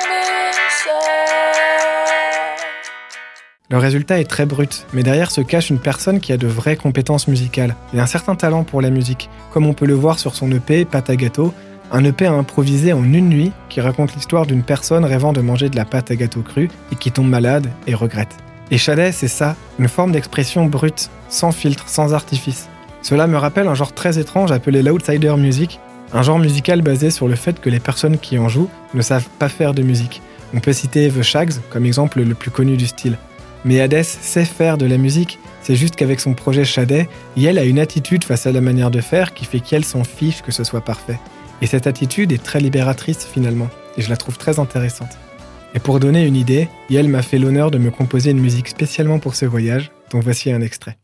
Le 3.71 3.77
résultat 3.77 4.19
est 4.19 4.25
très 4.25 4.45
brut, 4.45 4.86
mais 4.91 5.01
derrière 5.01 5.31
se 5.31 5.39
cache 5.39 5.69
une 5.69 5.79
personne 5.79 6.19
qui 6.19 6.34
a 6.34 6.38
de 6.38 6.45
vraies 6.45 6.75
compétences 6.75 7.29
musicales 7.29 7.77
et 7.93 8.01
un 8.01 8.05
certain 8.05 8.36
talent 8.36 8.65
pour 8.65 8.81
la 8.81 8.89
musique, 8.89 9.29
comme 9.49 9.65
on 9.65 9.73
peut 9.73 9.86
le 9.86 9.93
voir 9.93 10.19
sur 10.19 10.36
son 10.36 10.51
EP 10.51 10.84
Pâte 10.84 11.10
à 11.10 11.15
gâteau, 11.15 11.53
un 11.89 12.03
EP 12.03 12.25
à 12.25 12.34
improviser 12.34 12.91
en 12.91 13.05
une 13.05 13.29
nuit 13.29 13.53
qui 13.69 13.79
raconte 13.79 14.13
l'histoire 14.13 14.45
d'une 14.45 14.62
personne 14.62 15.05
rêvant 15.05 15.31
de 15.31 15.39
manger 15.39 15.69
de 15.69 15.77
la 15.77 15.86
pâte 15.86 16.12
à 16.12 16.17
gâteau 16.17 16.41
crue 16.41 16.69
et 16.91 16.95
qui 16.97 17.13
tombe 17.13 17.29
malade 17.29 17.67
et 17.88 17.95
regrette. 17.95 18.36
Et 18.71 18.77
Chadet, 18.77 19.13
c'est 19.13 19.29
ça, 19.29 19.55
une 19.79 19.88
forme 19.88 20.12
d'expression 20.12 20.65
brute, 20.65 21.10
sans 21.29 21.53
filtre, 21.53 21.88
sans 21.88 22.13
artifice. 22.13 22.67
Cela 23.01 23.25
me 23.25 23.38
rappelle 23.38 23.69
un 23.69 23.75
genre 23.75 23.93
très 23.93 24.19
étrange 24.19 24.51
appelé 24.51 24.84
l'outsider 24.84 25.36
music, 25.38 25.79
un 26.12 26.23
genre 26.23 26.39
musical 26.39 26.81
basé 26.81 27.10
sur 27.10 27.29
le 27.29 27.36
fait 27.36 27.62
que 27.62 27.69
les 27.69 27.79
personnes 27.79 28.17
qui 28.17 28.38
en 28.38 28.49
jouent 28.49 28.69
ne 28.93 29.01
savent 29.01 29.29
pas 29.39 29.47
faire 29.47 29.73
de 29.73 29.81
musique. 29.81 30.21
On 30.53 30.60
peut 30.60 30.73
citer 30.73 31.10
The 31.10 31.21
Shags 31.21 31.53
comme 31.69 31.86
exemple 31.86 32.21
le 32.21 32.36
plus 32.36 32.51
connu 32.51 32.75
du 32.75 32.88
style. 32.88 33.17
Mais 33.65 33.80
Hades 33.80 34.04
sait 34.04 34.45
faire 34.45 34.78
de 34.78 34.86
la 34.86 34.97
musique, 34.97 35.39
c'est 35.62 35.76
juste 35.76 35.95
qu'avec 35.95 36.19
son 36.19 36.34
projet 36.34 36.65
Shadet, 36.65 37.08
Yel 37.38 37.60
a 37.60 37.63
une 37.63 37.80
attitude 37.80 38.24
face 38.24 38.47
à 38.47 38.52
la 38.52 38.62
manière 38.62 38.91
de 38.91 39.02
faire 39.02 39.34
qui 39.34 39.45
fait 39.45 39.60
qu'elle 39.60 39.86
s'en 39.86 40.04
fiche 40.04 40.41
que 40.41 40.52
ce 40.52 40.63
soit 40.63 40.82
parfait. 40.82 41.19
Et 41.62 41.67
cette 41.67 41.86
attitude 41.86 42.32
est 42.32 42.43
très 42.43 42.60
libératrice 42.60 43.26
finalement, 43.26 43.69
et 43.97 44.02
je 44.02 44.10
la 44.10 44.17
trouve 44.17 44.38
très 44.38 44.58
intéressante. 44.58 45.17
Et 45.76 45.80
pour 45.80 46.00
donner 46.00 46.26
une 46.26 46.36
idée, 46.36 46.67
Yel 46.89 47.08
m'a 47.08 47.21
fait 47.21 47.38
l'honneur 47.38 47.71
de 47.71 47.78
me 47.78 47.91
composer 47.91 48.32
une 48.32 48.41
musique 48.41 48.67
spécialement 48.67 49.19
pour 49.19 49.36
ce 49.36 49.45
voyage, 49.45 49.91
dont 50.12 50.19
voici 50.19 50.52
un 50.52 50.62
extrait. 50.62 50.97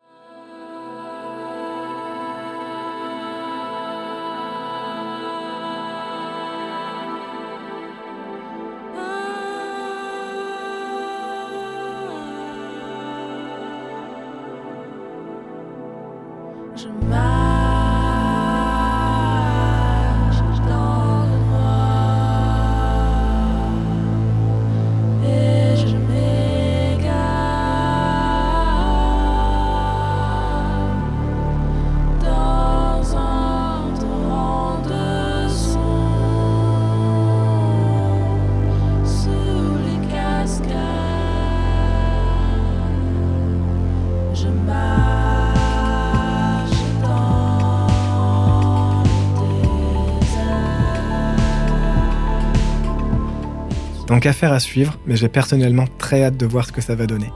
Donc 54.18 54.26
affaire 54.26 54.52
à 54.52 54.60
suivre, 54.60 55.00
mais 55.06 55.16
j'ai 55.16 55.28
personnellement 55.28 55.86
très 56.00 56.24
hâte 56.24 56.38
de 56.38 56.48
voir 56.48 56.66
ce 56.66 56.72
que 56.72 56.82
ça 56.82 56.96
va 56.96 57.06
donner. 57.06 57.32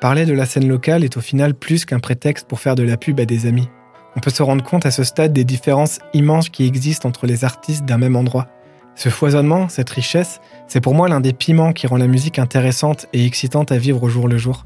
Parler 0.00 0.24
de 0.24 0.32
la 0.32 0.46
scène 0.46 0.66
locale 0.66 1.04
est 1.04 1.18
au 1.18 1.20
final 1.20 1.52
plus 1.52 1.84
qu'un 1.84 1.98
prétexte 1.98 2.48
pour 2.48 2.60
faire 2.60 2.76
de 2.76 2.82
la 2.82 2.96
pub 2.96 3.20
à 3.20 3.26
des 3.26 3.44
amis. 3.44 3.68
On 4.16 4.20
peut 4.20 4.30
se 4.30 4.42
rendre 4.42 4.64
compte 4.64 4.86
à 4.86 4.90
ce 4.90 5.04
stade 5.04 5.34
des 5.34 5.44
différences 5.44 5.98
immenses 6.14 6.48
qui 6.48 6.64
existent 6.64 7.10
entre 7.10 7.26
les 7.26 7.44
artistes 7.44 7.84
d'un 7.84 7.98
même 7.98 8.16
endroit. 8.16 8.46
Ce 8.94 9.10
foisonnement, 9.10 9.68
cette 9.68 9.90
richesse, 9.90 10.40
c'est 10.66 10.80
pour 10.80 10.94
moi 10.94 11.10
l'un 11.10 11.20
des 11.20 11.34
piments 11.34 11.74
qui 11.74 11.86
rend 11.86 11.98
la 11.98 12.06
musique 12.06 12.38
intéressante 12.38 13.04
et 13.12 13.26
excitante 13.26 13.70
à 13.70 13.76
vivre 13.76 14.02
au 14.02 14.08
jour 14.08 14.28
le 14.28 14.38
jour. 14.38 14.64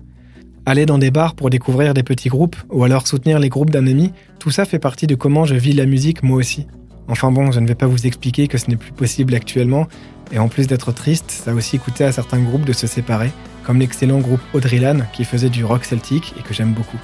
Aller 0.65 0.87
dans 0.87 0.99
des 0.99 1.11
bars 1.11 1.35
pour 1.35 1.51
découvrir 1.51 1.93
des 1.93 2.05
petits 2.05 2.29
groupes, 2.29 2.55
ou 2.71 2.85
alors 2.85 3.09
soutenir 3.09 3.41
les 3.41 3.49
groupes 3.49 3.71
d'un 3.71 3.89
ami, 3.89 4.13
tout 4.39 4.53
ça 4.53 4.65
fait 4.65 4.79
partie 4.79 5.09
de 5.09 5.17
comment 5.17 5.45
je 5.45 5.57
vis 5.57 5.73
la 5.73 5.87
musique 5.87 6.23
moi 6.23 6.37
aussi. 6.37 6.69
Enfin 7.09 7.31
bon, 7.31 7.53
je 7.53 7.61
ne 7.61 7.69
vais 7.69 7.75
pas 7.75 7.87
vous 7.87 8.07
expliquer 8.07 8.49
que 8.49 8.59
ce 8.59 8.69
n'est 8.69 8.77
plus 8.77 8.93
possible 8.93 9.35
actuellement, 9.35 9.87
et 10.33 10.39
en 10.39 10.49
plus 10.49 10.67
d'être 10.67 10.93
triste, 10.93 11.31
ça 11.31 11.53
a 11.53 11.55
aussi 11.55 11.79
coûté 11.79 12.05
à 12.05 12.13
certains 12.13 12.41
groupes 12.41 12.65
de 12.65 12.73
se 12.73 12.87
séparer, 12.87 13.31
comme 13.63 13.79
l'excellent 13.79 14.19
groupe 14.19 14.41
Audrilan 14.55 14.99
qui 15.13 15.25
faisait 15.25 15.49
du 15.49 15.65
rock 15.65 15.85
celtique 15.85 16.35
et 16.39 16.43
que 16.43 16.53
j'aime 16.53 16.73
beaucoup. 16.73 16.99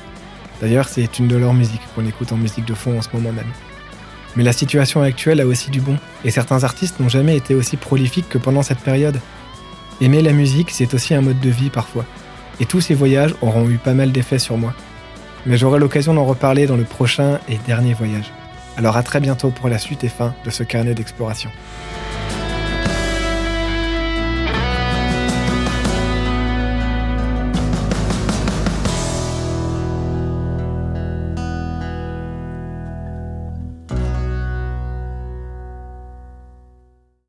D'ailleurs, 0.61 0.89
c'est 0.89 1.19
une 1.19 1.29
de 1.29 1.37
leurs 1.37 1.55
musiques 1.55 1.83
qu'on 1.95 2.07
écoute 2.07 2.33
en 2.33 2.37
musique 2.37 2.65
de 2.65 2.75
fond 2.75 2.99
en 2.99 3.03
ce 3.03 3.09
moment 3.13 3.33
même. 3.33 3.51
Mais 4.35 4.43
la 4.43 4.53
situation 4.53 5.03
actuelle 5.03 5.41
a 5.41 5.47
aussi 5.47 5.71
du 5.71 5.81
bon, 5.81 5.97
et 6.25 6.31
certains 6.31 6.65
artistes 6.65 6.99
n'ont 6.99 7.09
jamais 7.09 7.37
été 7.37 7.55
aussi 7.55 7.77
prolifiques 7.77 8.29
que 8.29 8.39
pendant 8.39 8.63
cette 8.63 8.79
période. 8.79 9.21
Aimer 10.01 10.23
la 10.23 10.33
musique, 10.33 10.71
c'est 10.71 10.95
aussi 10.95 11.15
un 11.15 11.21
mode 11.21 11.41
de 11.41 11.51
vie 11.51 11.71
parfois, 11.71 12.05
et 12.59 12.67
tous 12.67 12.81
ces 12.81 12.95
voyages 12.95 13.35
auront 13.41 13.69
eu 13.69 13.79
pas 13.79 13.95
mal 13.95 14.11
d'effets 14.11 14.39
sur 14.39 14.57
moi. 14.57 14.75
Mais 15.47 15.57
j'aurai 15.57 15.79
l'occasion 15.79 16.15
d'en 16.15 16.25
reparler 16.25 16.67
dans 16.67 16.77
le 16.77 16.85
prochain 16.85 17.39
et 17.49 17.59
dernier 17.67 17.95
voyage. 17.95 18.33
Alors 18.77 18.97
à 18.97 19.03
très 19.03 19.21
bientôt 19.21 19.51
pour 19.51 19.69
la 19.69 19.79
suite 19.79 20.03
et 20.05 20.09
fin 20.09 20.35
de 20.45 20.51
ce 20.51 20.63
carnet 20.63 20.95
d'exploration. 20.95 21.51